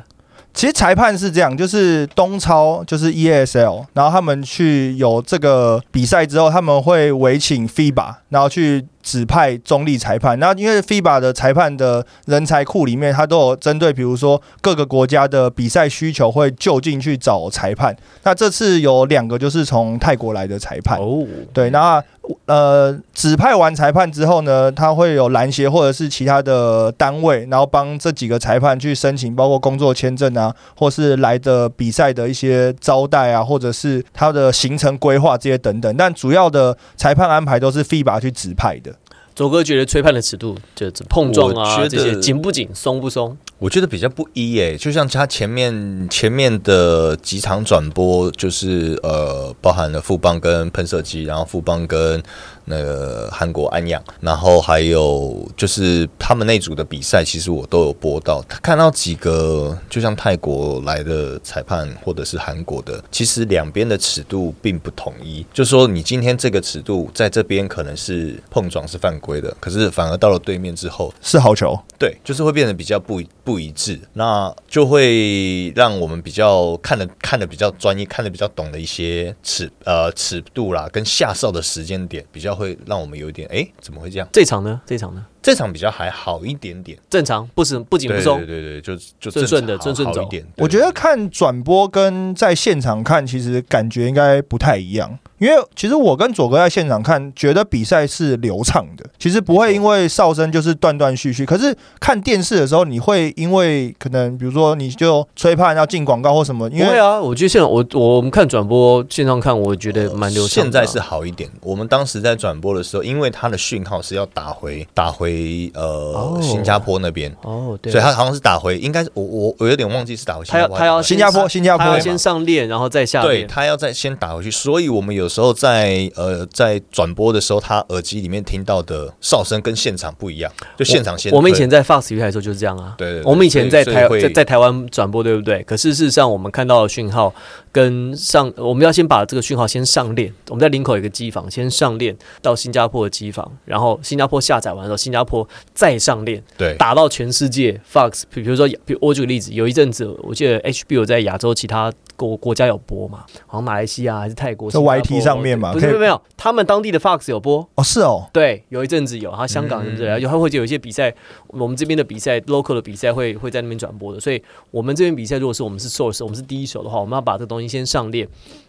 [0.56, 10.38] 其实裁判是这样，就是东超就是 ESL，然后他们去有这个比赛之后，他们会委请 FIBA，然后去指派中立裁判。
[10.39, 17.96] 那因为 FIBA 的裁判的人才库里面，他都有针对比如说各个国家的比赛需求，会就近去找裁判。
[18.24, 20.98] 那这次有两个就是从泰国来的裁判。
[21.00, 22.04] 哦，对，那
[22.48, 35.96] 呃，指派完裁判之后呢，他会有篮协或者是其他的单位，然后帮这几个裁判去申请，包括工作签证啊，或是来的比赛的一些招待啊，或者是他的行程规划这些等等。
[35.96, 38.95] 但主要的裁判安排都是 FIBA 去指派的。
[39.36, 43.38] 左哥觉得吹判的尺度，就碰撞啊这些紧不紧、松不松？
[43.60, 52.24] 我觉得比较不一诶，就像他前面前面的几场转播，就是呃，包含了富邦跟喷射机，然后富邦跟
[52.65, 84.28] 那个韩国安阳，然后还有就是他们那组的比赛，其实我都有播到，看到几个就像泰国来的裁判或者是韩国的，其实两边的尺度并不统一，就说你今天这个尺度在这边可能是碰撞是犯规的，可是反而到了对面之后，是好球，对，就是会变得比较不不一致，那就会让我们比较看的看的比较专业，看的比较懂的一些尺呃尺度啦，跟下哨的时间点，比较会让我们有点哎、诶怎么会这样？
[84.32, 84.82] 这场呢？
[84.86, 85.26] 这场呢？
[85.46, 88.48] 这场比较还好一点点，正常，不是不紧不松对。
[88.48, 90.44] 对对，就就顺顺的正顺顺走一点。
[90.58, 95.20] 我觉得看转播跟在现场看，其实感觉应该不太一样。
[95.38, 101.46] 因为其实我跟左哥在现场看，觉得比赛是流畅的，其实不会因为哨声就是断断续续。
[101.46, 110.64] 可是看电视的时候，你会因为可能比如说你就吹判要进广告或什么，因为不会啊，我觉得现场我我们看转播线上看，我觉得蛮流畅。
[110.64, 111.50] 现在是好一点。
[111.62, 115.35] 我们当时在转播的时候，因为它的讯号是要打回打回
[115.74, 123.43] 呃、哦新加坡那边，哦，对，所以他好像是打回，应该是我我我有点忘记是打回新加坡他要他要新加坡新加坡先上链，然后再下对。
[123.45, 132.95] 他要再先打回去，所以我们有时候在呃在转播的时候，他耳机里面听到的哨声跟现场不一样，就现场先推我们以前在 Fox 比赛的时候就是这样啊。
[132.98, 135.62] 对对对我们以前在台在在台湾转播，对不对？
[135.63, 137.34] 可是事实上，我们看到的讯号
[137.71, 140.34] 跟上，我们要先把这个讯号先上链。
[140.50, 147.82] 我们在林口有一个机房，先上链到新加坡的机房，然后新加坡下载完之后，新加坡再上链，对打到全世界。
[147.92, 157.68] Fox，比如说，比如我举个例子，有一阵子我记得 HBO 在亚洲其他国国家有播嘛，好像马来西亚还是泰国，在 YT 上面嘛不是没有他们当地的 Fox 有播。
[157.76, 160.22] 哦是哦，对，有一阵子有，他香港对不对？
[160.22, 161.14] 就他会有一些比赛，
[161.48, 168.28] 我们这边的比赛，local 的比赛会会在那边转播的，所以我们这边比赛，如果是我们是 source，我们是第一手的话，我们要把这个东西先上链，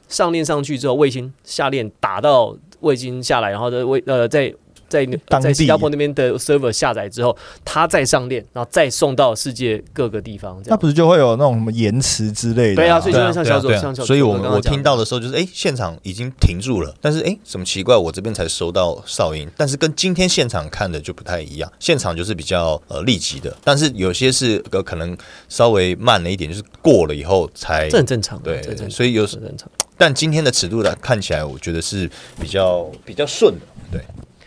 [0.09, 4.53] 上链上去之后，卫星下链打到卫星下来，然后再卫呃在。
[4.89, 10.55] 在当地在新加坡那边的 server 下载之后，它再上链，然后再送到世界各个地方。
[10.63, 12.77] 这样那不是就会有那种什么延迟之类的？
[12.77, 25.17] 对啊所以就对啊像小左对啊像小左所以我们我听到的时候就是，哎、现场已经停住了，但是哎、诶怎么奇怪，我这边才收到哨音，但是跟今天现场看的就不太一样，现场就是比较呃立即的，但是有些是呃可能
[25.49, 29.69] 稍微慢了一点，就是过了以后才这很正常，对所以有这很正常。
[29.99, 34.01] 但今天的尺度来看起来，我觉得是比较比较顺的，对。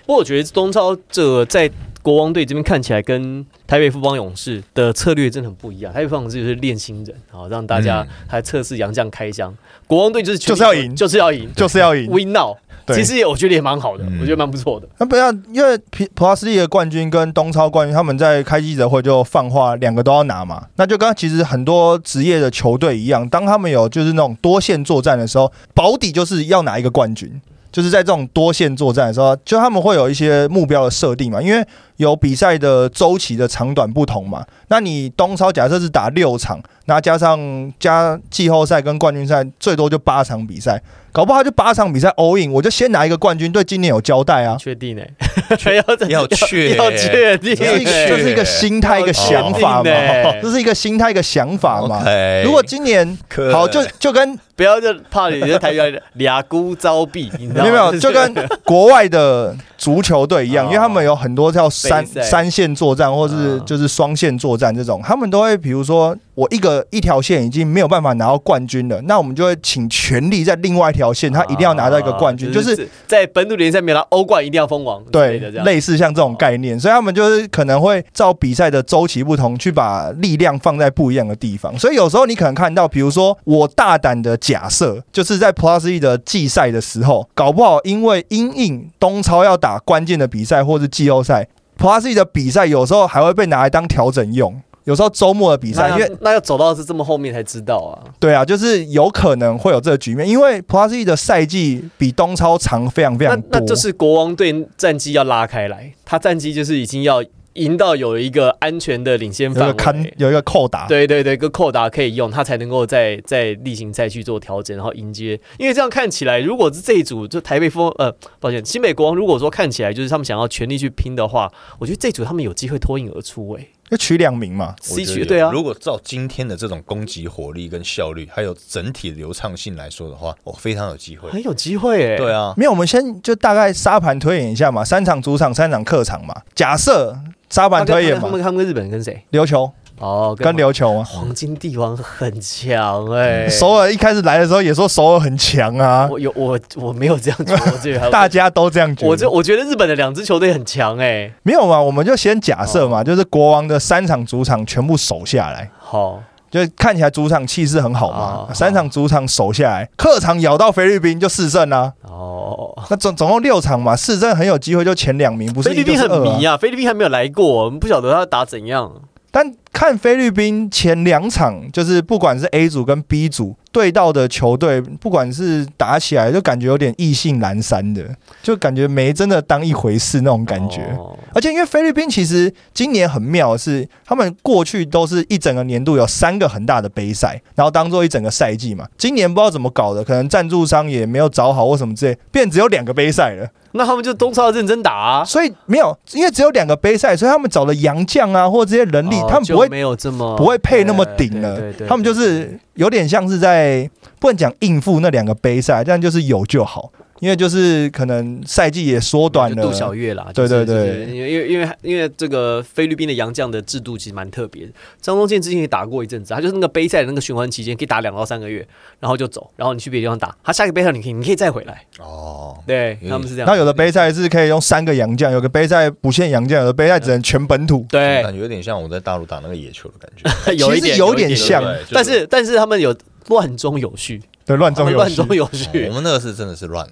[0.09, 1.69] 不过我觉得东超这在
[2.01, 5.93] 国王队这边看起来跟台北富邦勇士的策略真的很不一样。
[5.93, 9.55] 台北富邦勇士就是练新人，好让大家嗯还测试洋将开箱。
[9.85, 12.09] 国王队就是就是要赢就是要赢就是要赢。
[12.09, 12.57] ，win now。
[12.87, 14.89] 对其实也我觉得也蛮好的，嗯我觉得蛮不错的。
[14.97, 20.65] 那不要，因为普普拉斯利的冠军跟东超冠军，他们在开记者会就放话，两个都要拿嘛。
[20.77, 27.39] 那就跟其实很多职业的球队一样，当他们有就是那种多线作战的时候，保底就是要拿一个冠军。
[27.71, 31.65] 就是在这种多线作战的时候，就他们会有一些目标的设定嘛，因为
[31.97, 34.45] 有比赛的周期的长短不同嘛。
[34.69, 37.39] 那你东超假设是打六场，那加上
[37.79, 40.81] 加季后赛跟冠军赛，最多就八场比赛，
[41.19, 44.55] 搞不好就八场比赛 all in，我就先拿一个冠军，对今年有交代啊。
[44.57, 45.03] 确定呢？
[45.65, 49.91] 要要确要确定，这是一个确这是一个心态，一个想法嘛
[50.41, 52.05] 这是一个心态，一个想法嘛。
[52.45, 53.17] 如果今年
[53.51, 57.67] 好，就就跟不要就怕你在台湾俩孤招毙，你知道吗？
[57.67, 81.77] 没有没有，就跟国外的足球队一样，哦因为他们有很多叫三三线作战，或是嗯就是双线作战这种，他们都会比如说我一个一条线已经没有办法拿到冠军了，那我们就会请全力在另外一条线，他一定要拿到一个冠军，啊就是在本土联赛没拿欧冠一定要封王对类似像这种概念，所以他们就是可能会照比赛的周期不同，去把力量放在不一样的地方。
[81.77, 94.61] 所以有时候你可能看到，比如说我大胆的假设，就是在 Plus E 的季赛的时候，搞不好因为因应东超要打关键的比赛或是季后赛，Plus E 的比赛有时候还会被拿来当调整用。
[94.89, 97.93] 有时候周末的比赛，因为那要走到是这么后面才知道啊。
[98.19, 107.23] 对啊，就是有可能会有这个局面，因为 Plus E 的赛季比东超长非常非常多，那就是国王队战绩要拉开来，他战绩就是已经要
[107.53, 110.13] 赢到有一个安全的领先范围。
[110.17, 115.39] 有一个扣打，对对对，一个扣打可以用，他才能够在在例行赛去做调整，然后迎接。
[115.59, 123.67] 因为这样看起来，如果是这一组就台北风呃，抱歉，新北国王，如果说看起来就是他们想要全力去拼的话，我觉得这一组他们有机会脱颖而出、欸。
[123.89, 124.75] 就取两名嘛。
[124.89, 131.29] 我 C 觉得有区对啊，如果照今天的这种攻击火力跟效率，还有整体流畅性来说的话，我非常有机会。
[131.29, 136.35] 很有机会哎、对啊，没有，我们先就大概沙盘推演一下嘛，三场主场，三场客场嘛。
[136.53, 137.17] 假设
[137.49, 139.23] 沙盘推演嘛，跟他们他们跟日本跟谁？
[139.31, 141.03] 琉球哦，跟琉球啊。
[141.03, 149.07] 黄金帝王很强哎、首尔一开始来的时候也说首尔很强啊，我有我我没有这样觉得， 大家都这样觉得。
[149.09, 152.89] 我就我觉得日本的两支球队很强哎、没有嘛，我们就先假设哦。
[152.89, 161.93] 嘛，就是国王的三场主场全部守下来，好，就看起来主场气势很好嘛哦，三场主场守下来，客场咬到菲律宾就四胜啦。
[162.01, 168.91] 哦，那总总共六场嘛，四胜很有机会就前两名，不是菲律宾很迷啊，菲律宾还没有来过，我们不晓得他打怎样。
[169.31, 178.03] 但看菲律宾前两场，就是不管是 A 组跟 B 组对到的球队，不管是打起来，就感觉有点意兴阑珊的，
[178.41, 180.81] 就感觉没真的当一回事那种感觉。
[180.97, 188.87] 哦而且因为菲律宾其实今年很妙的是，他们过去都是一整个年度有三个很大的杯赛，然后当做一整个赛季嘛。
[188.97, 193.47] 今年不知道怎么搞的，可能赞助商也没有找好或什么之类，变只有两个杯赛了。
[193.73, 201.87] 那他们就东超认真打啊，所以没有，因为只有两个杯赛，所以他们找了洋将啊或这些人力，哦他们不会没有这么不会配那么顶了对对对对。
[201.87, 209.89] 他们就是有点像是在不能讲应付那两个杯赛，但就是有就好，因为就是可能赛季也缩短了杜小。
[209.89, 214.71] 月啦，对就是对对就是因为因为因为因为这个菲律宾的洋将的制度其实蛮特别的。
[215.01, 218.65] 张宗健之前也打过一阵子，他就是那个杯赛的那个循环期间可以打两到三个月，
[218.99, 223.49] 然后就走，然后你去别的地方打，他下一个杯赛你可以你可以再回来，哦，对嗯他们是这样。
[223.49, 227.85] 那有的杯赛是可以用三个洋将，有的杯赛不限洋将，有的杯赛只能全本土。
[227.89, 232.95] 对感觉有点像我在大陆打那个野球的感觉， 有一点其实有点像但是但是他们有
[233.27, 234.95] 乱中有序，对，乱中有序。
[234.95, 235.49] 乱中有哦
[235.89, 235.93] 我。
[235.93, 236.87] 们那个是真的是乱。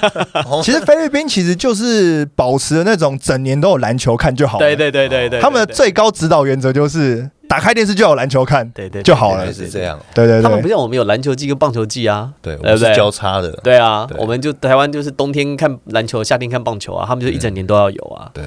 [0.64, 4.64] 其实菲律宾其实就是保持那种整年都有篮球看就好了。
[4.64, 8.66] 对对对对对，他们的最高指导原则就是打开电视就有篮球看。
[8.70, 18.30] 对对就好了是这样，对对对，他们不像我们有篮球季跟棒球季啊，对，我们是对不对交叉的，对啊，我们就台湾就是冬天看篮球，夏天看棒球啊，他们就一整年都要有啊。
[18.32, 18.42] 对，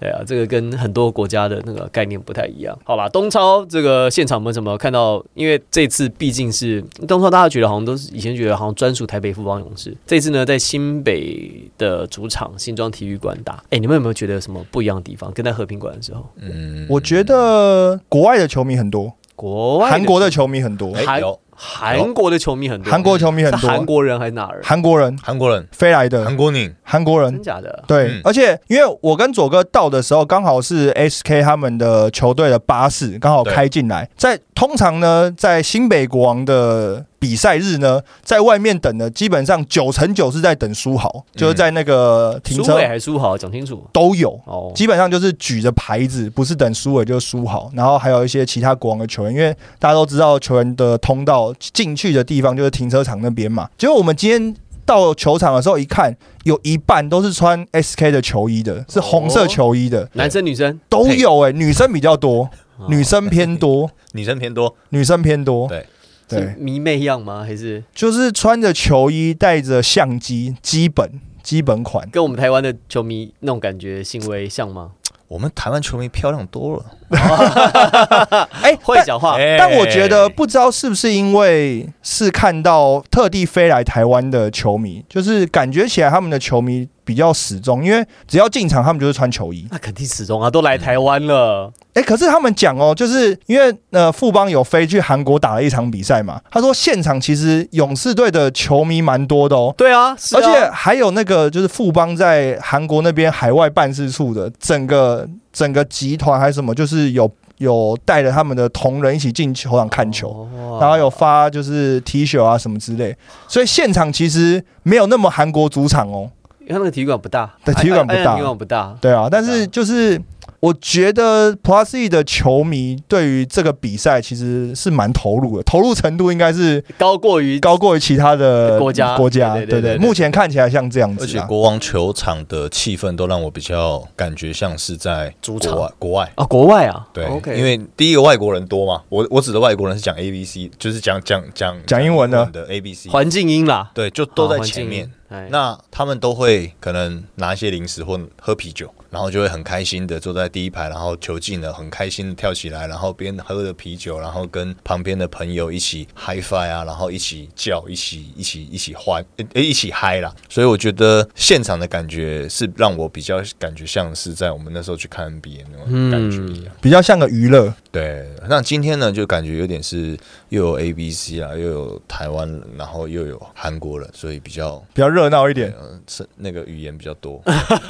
[0.00, 2.76] 对啊，这个跟很多国家的那个概念不太一样。
[2.84, 5.24] 好啦，东超这个现场我们怎么看到？
[5.34, 13.62] 因为这次毕竟是东超，大家觉得好像都是以前觉得好像专属台北富邦勇士，这次呢在新北的主场新庄体育馆打。
[13.70, 15.30] 哎，你们有没有觉得有什么不一样的地方？
[15.32, 21.38] 跟在和平馆的时候，嗯，我觉得国外的球迷很多，国外韩国的球迷很多，韩哎有。
[21.60, 24.60] 韩国的球迷很多，韩国球迷很多，是韩国人还是哪人？
[24.62, 25.18] 韩国人。
[25.20, 26.24] 韩国人，飞来的。
[26.24, 27.32] 韩国宁，韩国人。
[27.32, 27.42] 真。
[27.42, 27.82] 假的？
[27.84, 28.20] 对，嗯。
[28.22, 43.36] 而且因为我跟左哥到的时候，刚好是 SK 他们的球队的巴士刚好开进来，在通常呢，在新北国王的比赛日呢，在外面等的基本上九成九是在等书豪，就是在那个停车苏伟还是苏豪？
[43.36, 43.84] 讲清楚。
[43.92, 44.30] 都有。
[44.44, 44.70] 哦。
[44.74, 53.68] 基本上就是举着牌子，不是等苏伟就是苏豪，然后还有一些其他国王的球员，因为大家都知道球员的通道进去的地方就是停车场那边嘛。
[53.76, 54.54] 结果我们今天
[54.86, 60.78] 到球场的时候一看，有一半都是穿 SK 的球衣的，是红色球衣的，男生女生？
[60.88, 62.44] 都有哎、女生比较多，
[62.76, 62.86] 哦。
[62.88, 65.80] 女生偏多， 女生偏多，女生偏多，对。
[65.80, 65.86] 是
[66.28, 67.42] 对，迷妹样吗？
[67.44, 72.08] 还是就是穿着球衣，带着相机，基本基本款。
[72.10, 74.92] 跟我们台湾的球迷那种感觉行为像吗？
[75.28, 76.84] 我们台湾球迷漂亮多了，
[78.62, 89.66] 哎、但会讲话，哎但我觉得不知道是不是因为是看到特地飞来台湾的球迷，就是感觉起来他们的球迷比较始终，因为只要进场他们就是穿球衣。
[89.70, 99.74] 那肯定始终啊，都来台湾了，哎、可是他们讲哦，就是因为呃富邦有飞去韩国打了一场比赛嘛，他说现场其实勇士队的球迷蛮多的哦。
[99.76, 105.26] 对啊，是啊而且还有那个，就是富邦在韩国那边海外办事处的整个
[105.58, 110.28] 整个集团还是什么，就是有有带着他们的同仁一起进球场看球。
[110.28, 113.16] 哦然后有发就是 T 恤啊什么之类，
[113.48, 116.30] 所以现场其实没有那么韩国主场哦。
[116.60, 120.20] 因为他那个体育馆不大，对体育馆不大体育馆不大，对啊，但是就是
[120.60, 129.16] 我觉得 Plus E 的球迷对于这个比赛其实是蛮投入的，投入程度应该是高过于高过于其他的国家。
[129.16, 131.40] 国家，对对对对对目前看起来像这样子而且。
[131.46, 135.72] 国王球场的气氛都让我比较感觉像是在主场？
[135.72, 136.32] 国外，国外。
[136.34, 142.38] 啊，国外啊，对 OK，因为第一个外国人多嘛，我我指的外国人是讲 A B C，就是讲讲讲讲英文的。
[142.52, 145.10] 的 A B C，环境音啦，对，就都在前面
[145.50, 160.34] 那他们都会可能拿一些零食或喝啤酒，然后就会很开心的坐在第一排，然后球进了，很开心的跳起来，然后边喝着啤酒，然后跟旁边的朋友一起 high five 啊，然后一起叫，一起一起一起欢，诶、一起嗨啦。
[160.48, 166.74] 所以我觉得现场的感觉是让我比较感觉像是在我们那时候去看 NBA 那种感觉一样。
[166.80, 170.16] 比较像个娱乐，对，那今天呢，就感觉有点是
[170.48, 177.42] 又有 A B C 啊，又有台湾，然后又有韩国人，所以比较比较热闹一点，呃是那个语言比较多。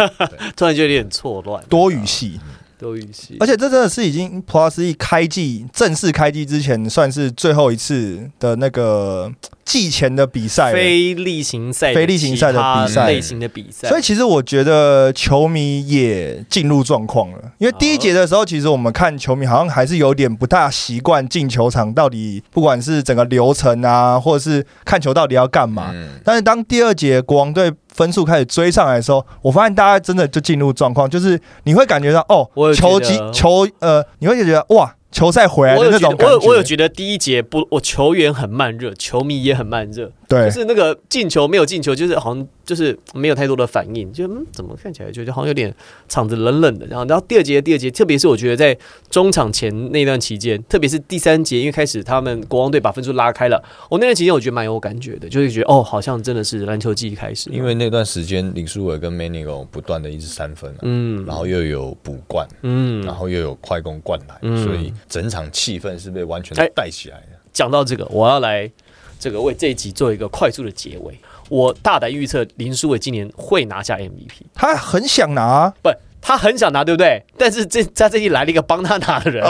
[0.57, 2.41] 突然就有点错乱，多语系。
[2.79, 9.33] 多语系，而且这真的是已经 Plus 一开季正式开季之前，算是最后一次的那个
[9.65, 10.73] 季前的比赛。
[10.73, 13.07] 非例行赛非例行赛的比赛。
[13.07, 25.91] 类型的比赛，所以其实我觉得球迷也进入状况了，因为第一节的时候，其实我们看球迷好像还是有点不大习惯进球场到底不管是整个流程啊，或者是看球到底要干嘛。
[25.93, 33.05] 嗯，但是当第二节国王队分数开始追上来的时候，我发现大家真的就进入状况，就是你会感觉到哦球得。
[33.05, 40.45] 击球呃，你会觉得哇，球赛回来我有觉得的那种感我有我有觉得第一节不，我球员很慢热，球迷也很慢热，对。
[40.45, 45.75] 就是那个进球没有进球，就是好像就是没有太多的反应，就嗯，怎么看起来就就好像有点
[46.09, 46.87] 场子冷冷的。
[46.87, 48.77] 然后，然后第二节第二节，特别是我觉得在
[49.09, 61.25] 中场前那段期间，特别是第三节，因为开始他们国王队把分数拉开了，我那段期间我觉得蛮有感觉的，就是觉得哦，好像真的是篮球季开始，因为那段时间林书伟跟 Manigo 不断的一直三分啊，嗯。
[61.25, 63.03] 然后又有补冠，嗯。
[63.03, 64.63] 然后又有快攻灌篮，嗯。
[64.63, 67.39] 所以整场气氛是被完全哎带起来的。
[67.53, 68.71] 讲到这个，我要来
[69.19, 71.19] 这个为这一集做一个快速的结尾。
[71.49, 75.91] 我大胆预测林书伟今年会拿下 MVP，他很想拿啊、不，
[76.21, 77.25] 他很想拿，对不对？
[77.39, 79.43] 但是这在这里来了一个帮他拿的人，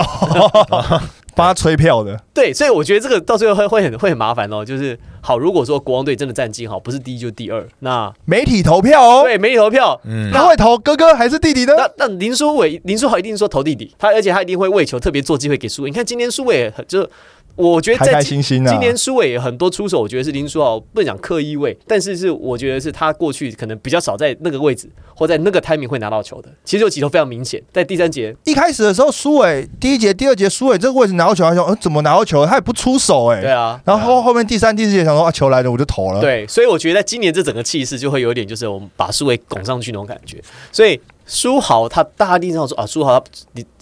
[1.35, 2.17] 帮他吹票的。
[2.33, 4.65] 对，所以我觉得这个到最后会会很会很麻烦哦。
[4.65, 11.75] 就是好，如果说国王队真的战绩好，不是第一就第二，那媒体投票哦，对媒体投票，嗯，他会投哥哥还是弟弟呢？
[11.77, 15.91] 那那林书伟林书豪一定说投弟弟，他而且他一定会为球特别做机会给苏伟。
[15.91, 17.11] 你看今天苏伟很就是。
[17.59, 18.41] 我觉得在今
[18.79, 26.49] 年苏伟很多出手，我觉得是林书豪不能讲刻意位，但是是我觉得是他过去可能比较少在那个位置或在那个 timing 会拿到球的。
[26.65, 32.47] 其实有几投非常明显，在第三节一开始的时候，苏伟第一节、第二节，苏伟这个位置拿到球，他说：“呃，怎么拿到球？
[32.47, 40.41] 他也不出手哎、对啊，然后后后面第三、第四节想说啊，球来了我就投了。，对，所以我觉得在今年这整个气势就会有一点就是我们把苏伟拱上去那种感觉。
[40.71, 41.01] 所以
[41.31, 43.27] 苏豪他大家一定要说啊，苏豪他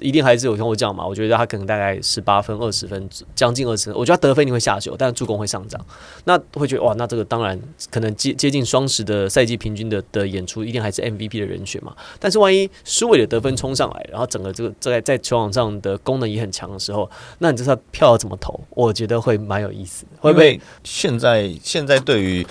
[0.00, 5.80] 一定还是有像我这样嘛，我觉得他可能大概十八分、二十分，将近二十分，我觉得他得分一定会下修，但是助攻会上涨。
[6.24, 11.94] 那会觉得哇，那这个当然可能接接近双十的赛季平均的的演出，一定还是 MVP 的人选嘛。
[12.18, 18.60] 但是万一苏伟的得分冲上来，然后整个这个在在球场上的功能也很强的时候，那你这他票要怎么投？
[18.70, 20.60] 我觉得会蛮有意思的，会不会？
[20.82, 22.44] 现在现在对于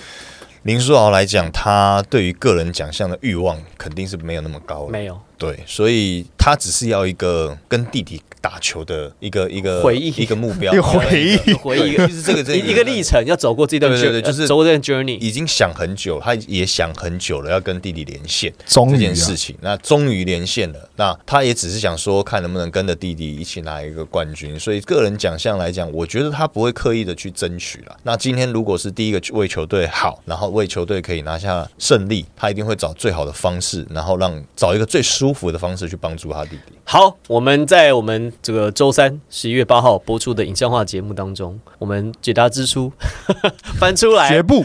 [0.66, 4.90] 林书豪来讲，他对于个人奖项的欲望肯定是没有那么高的。
[4.90, 15.18] 没有，对，所以他只是要一个跟弟弟打球的一个一个回忆一个目标， 一个 回忆回忆一个对其实这个这一一个历程，要走过这段对对对就是呃走过这段 journey。
[15.20, 19.56] 已经想很久，他也想很久了，要跟弟弟连线这件事情。
[19.60, 24.58] 那终于连线了，那他也只是想说，看能不能跟着弟弟一起拿一个冠军。
[24.58, 27.96] 所以个人奖项来讲，我觉得他不会刻意的去争取了。
[28.04, 36.72] 那今天如果是第一个为球队好，然后为球队可以拿下胜利，他一定会找最好的方式，然后让找一个最舒服的方式去帮助他弟弟。
[36.84, 42.92] 好，我们在我们这个周三十一月八号播出的影像化节目当中，我们解答之书
[43.78, 44.64] 翻出绝来， 不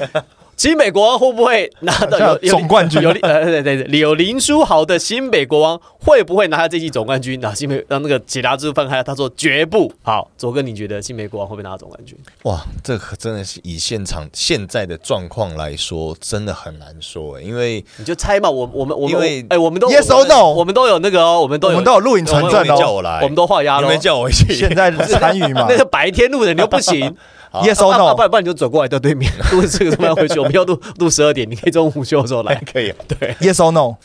[0.57, 7.39] 新美国王会不会拿到总冠军有呃对对对，有林书豪的新北国王会不会拿下这季总冠军？
[7.41, 9.91] 那新北让那个解答之书翻开，他说绝不。
[10.03, 12.15] 好，左哥，你觉得新北国王会不会拿到总冠军？
[12.43, 20.51] 哇，这可真的是以现场现在的状况来说，真的很难说诶，因为你就猜嘛，我我们我们哎，我们都 Yes or no？
[20.51, 22.93] 我们都有那个哦，我们都有我们都有录影存证你没叫哦。
[22.93, 27.15] 我来，我们都画押了没叫我一起， 现在参与嘛 那是白天录的你又不行。
[27.51, 28.13] ？Yes or no？
[28.15, 30.39] 不然不然你就走过来到对面 录这个怎么样回去？
[30.39, 32.55] 我们要录录十二点，你可以中午午休的时候来。
[32.71, 32.95] 可以啊。
[33.07, 33.95] 对，Yes or no？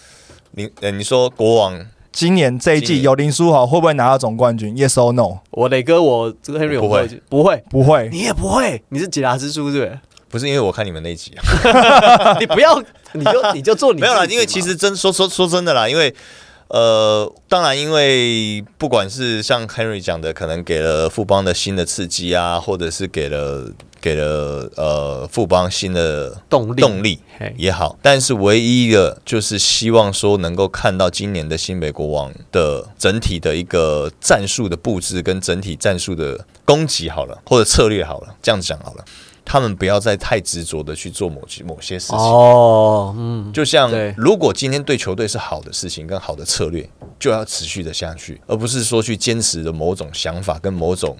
[0.53, 5.39] 你呃，你说国王今年这一季有林书豪会不会拿到总冠军？Yes or no？
[5.51, 8.09] 我磊哥，我这个 Henry 不会不会，不会。
[8.11, 12.83] 你也不会，你是解答之书是不是因为我看你们那一集啊， 你不要，
[13.13, 16.13] 你就你就做你没有啦，自己嘛因为其实真说说说真的啦，因为
[16.69, 27.21] 呃，当然，因为不管是像 Henry 讲的，可能给了富邦的新的刺激啊，或者是给了给了呃富邦新的动力动力
[27.57, 39.05] 也好，但是唯一的就是希望说能够看到今年的新北国王的整体的一个战术的布置跟整体战术的攻击好了，或者策略好了，这样讲好了，
[39.47, 42.19] 他们不要再太执着的去做某些某些事情。
[42.19, 46.87] 哦，嗯，就像如果今天对球队是好的事情跟好的策略，
[47.19, 51.17] 就要持续的下去，而不是说去坚持的某种想法跟某种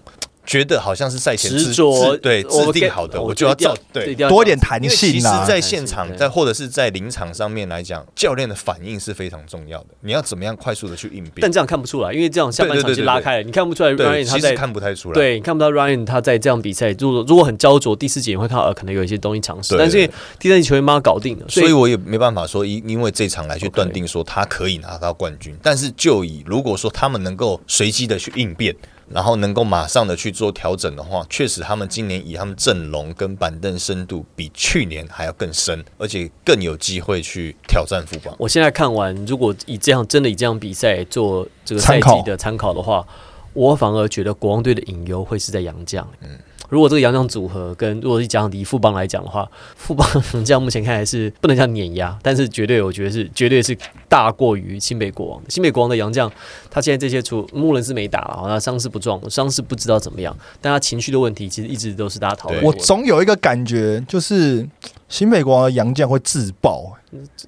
[0.47, 5.27] 觉得好像是赛前制执着制对制定好的，我我就要照对多一点弹因为其实。
[5.47, 9.87] 在现场对在或者是在临场上面来讲，教练的反应是非常重要的。
[10.01, 11.51] 你要怎么样快速的去应变但？
[11.51, 15.15] 这样看不出来，因为这样下半场就拉开了，你看不出来，Ryan 他其实在看不太出来。
[15.15, 28.75] 对，你看不到 Ryan 他在这样比赛，如果如果很焦灼，第四节你会看到呃，可能有一些东西尝试，但是第三节球员帮他搞定了，所以我也没办法说因因为这场来去断定说他可以拿到冠军，但是就以如果说他们能够随机的去应变，
[29.09, 38.35] 然后能够马上的去做调整的话，确实他们今年以他们阵容跟板凳深度比去年还要更深，而且更有机会去挑战副榜。
[38.39, 43.07] 我现在看完，如果以这样真的以这样比赛做这个赛季的参考的话，
[43.53, 46.07] 我反而觉得国王队的隐忧会是在杨将。
[46.21, 46.39] 嗯，
[46.69, 50.07] 如果这个洋将组合跟如果是讲以富邦来讲的话，富邦
[50.45, 53.77] 这样目前看来是不能叫碾压，但是绝对我觉得是绝对是
[54.09, 55.51] 大过于新北国王的。
[55.51, 56.31] 新北国王的洋将，
[56.71, 62.73] 他现在这些除穆伦是没打了，那伤势不壮，伤势不知道怎么样，但他情绪的问题其实一直都是大家讨论我。
[62.73, 64.67] 总有一个感觉，就是
[65.09, 66.93] 新美国王的洋将会自爆，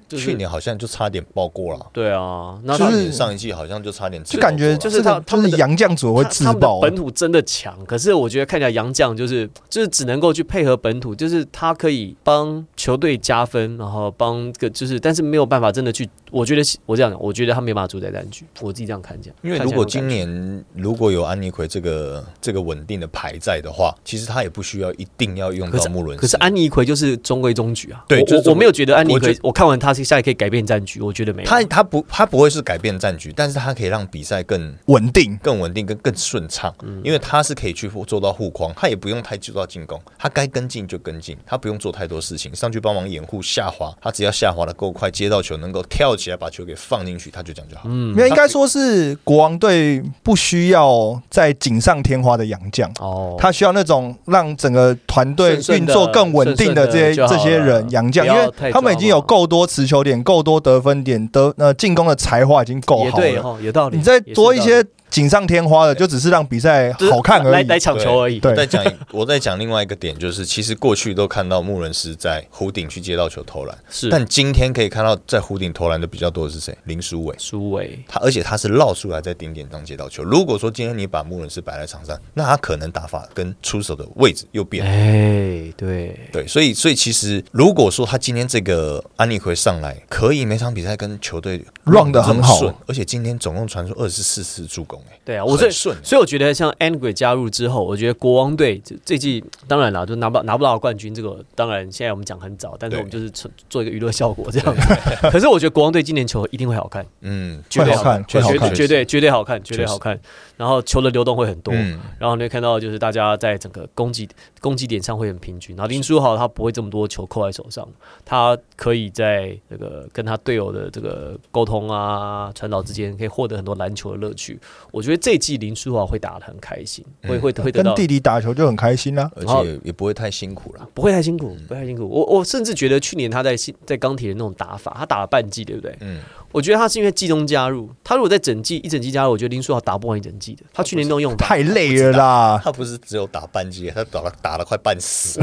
[0.07, 2.77] 就是去年好像就差点爆过了，对啊，那
[3.11, 19.33] 上一季好像就差点就感觉就就是他他们的就是洋将组会自爆，本土真的强，可是我觉得看起来杨将就是就是只能够去配合本土，就是他可以帮球队加分，然后帮个就是，但是没有办法真的去，我觉得我这样讲，我觉得他没办法主宰战局，我自己这样看见。
[19.41, 26.21] 因为如果今年如果有安妮奎这个这个稳定的牌在的话，其实他也不需要一定要用到穆伦斯。
[26.21, 31.49] 可是安妮奎就是中规中矩啊，我对就是我我没有觉得安妮奎我看完他是下来可以改变战局，我觉得没有。
[31.49, 35.37] 他他不他不会是改变战局，但是他可以让比赛更稳定。
[35.43, 47.81] 更稳定、更更顺畅，因为他是可以去做到护框，他也不用太做到进攻，他该跟进就跟进，他不用做太多事情，上去帮忙掩护下滑，他只要下滑的够快，接到球能够跳起来把球给放进去，他就这样就好。
[47.87, 63.09] 嗯没有，应该说是国王队不需要在锦上添花的洋将，哦，他需要那种让整个团队运作更稳定的这些这些人洋将，因为他们已经有抓嘛够多持球点、够多得分点、得呃进攻的才华已经够好了。
[63.09, 63.95] 也对哈，有道理。
[63.95, 67.53] 你再多一些锦上添花的，就只是让比赛好看而已。
[67.53, 68.39] 来来抢球而已。
[68.39, 76.77] 对再讲一，我再讲另外一个点，就是其实过去都看到穆伦斯在弧顶去接到球投篮， 是，但今天可以看到在弧顶投篮的比较多的是谁？
[76.85, 77.35] 林书伟。
[77.37, 80.23] 书伟他而且他是绕出来在顶点当接到球。
[80.23, 84.91] 如果说今天你把穆伦斯摆在场上，那他可能打法跟出手的位置又变了。
[84.91, 95.97] 哎，对，对，所以所以其实如果说他今天这个安利奎上来，可以每场比赛跟球队 run 得很好顺，而且今天总共传出二十四次助攻，哎，对啊，我最很顺。
[96.03, 104.81] 所以我觉得像 Angry 加入之后，我觉得国王队这这季当然啦，就拿不拿不到冠军，这个当然现在我们讲很早，但是我们就是做做一个娱乐效果这样子。
[105.31, 110.19] 可是我觉得国王队今年球一定会好看，嗯，绝对好看绝会好看绝对绝对绝对好看，绝对好看。
[110.57, 114.27] 然后球的流动会很多，嗯然后你会看到就是大家在整个攻击
[114.59, 115.75] 攻击点上会很平均。
[115.75, 117.87] 然后林书豪他不会这么多球扣在手上，
[118.25, 124.59] 他可以在这个跟他队友的这个沟通啊、传导之间，可以获得很多篮球的乐趣。
[124.91, 130.87] 我觉得这季林书豪会打的很开心，会嗯会会得到跟弟弟打球就很开心啦、而且也不会太辛苦了。
[130.93, 132.07] 不会太辛苦，不会太辛苦。
[132.07, 135.95] 我我甚至觉得去年他在新在钢铁的那种打法，他打了半季，对不对？
[136.01, 136.21] 嗯，
[136.51, 140.63] 我觉得他是因为季中加入，他如果在整季一整季加入，我觉得林书豪打不完一整季的。
[140.73, 142.61] 他去年都用法，太累了啦。
[142.65, 145.39] 他不是只有打半季，他打了打了快半死，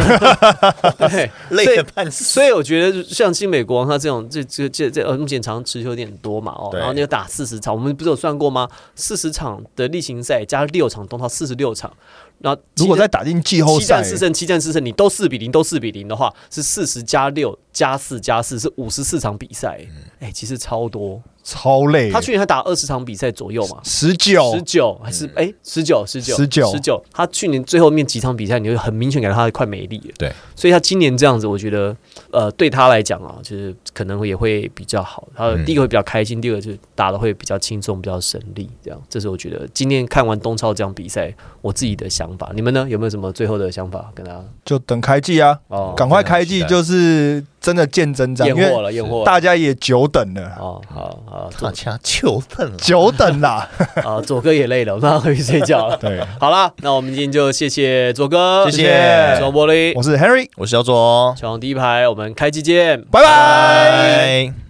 [0.98, 2.24] 对，累了半死。
[2.24, 8.68] 所以我觉得像新美国王他这种这这这这呃目前常持球点多嘛哦，然后你要打四十场，我们不是有算过吗？
[8.94, 11.92] 四十场的例行赛加六场东超四十六场，
[12.38, 19.80] 然后如果再打进季后赛七战，四胜七战四胜，你都四比零都四比零的话，是四十加六加四加四是五十四场比赛，
[20.20, 21.22] 哎、其实超多。
[21.46, 22.10] 超累。
[22.10, 23.78] 他去年他打二十场比赛左右嘛。
[23.84, 30.14] 十九十九还是哎十九十九十九十九，他去年最后面几场比赛，你会很明显感到他快没力了。
[30.18, 31.96] 对，所以他今年这样子，我觉得
[32.32, 35.28] 呃对他来讲啊，就是可能也会比较好。
[35.36, 38.68] 他嗯第一个会比较开心，第二个就是打的会比较轻松，比较省力。
[38.82, 41.32] 这样，这是我觉得今天看完东超这场比赛，
[41.62, 42.50] 我自己的想法。
[42.54, 42.84] 你们呢？
[42.88, 44.44] 有没有什么最后的想法跟他？
[44.64, 49.24] 就等开季啊，哦，赶快开季，就是真的见真章，验货了，验货了。
[49.24, 52.76] 大家也久等了，哦，好好，大家久等了。
[52.76, 53.68] 久等啦。
[54.04, 55.96] 啊， 左哥也累了，我们要回去睡觉了。
[55.98, 63.26] 对，好了，那我们今天就谢谢左哥，谢谢双玻璃，我是 Harry，我是小左，小王第一排，我们开机见，拜拜。
[63.26, 64.65] 拜。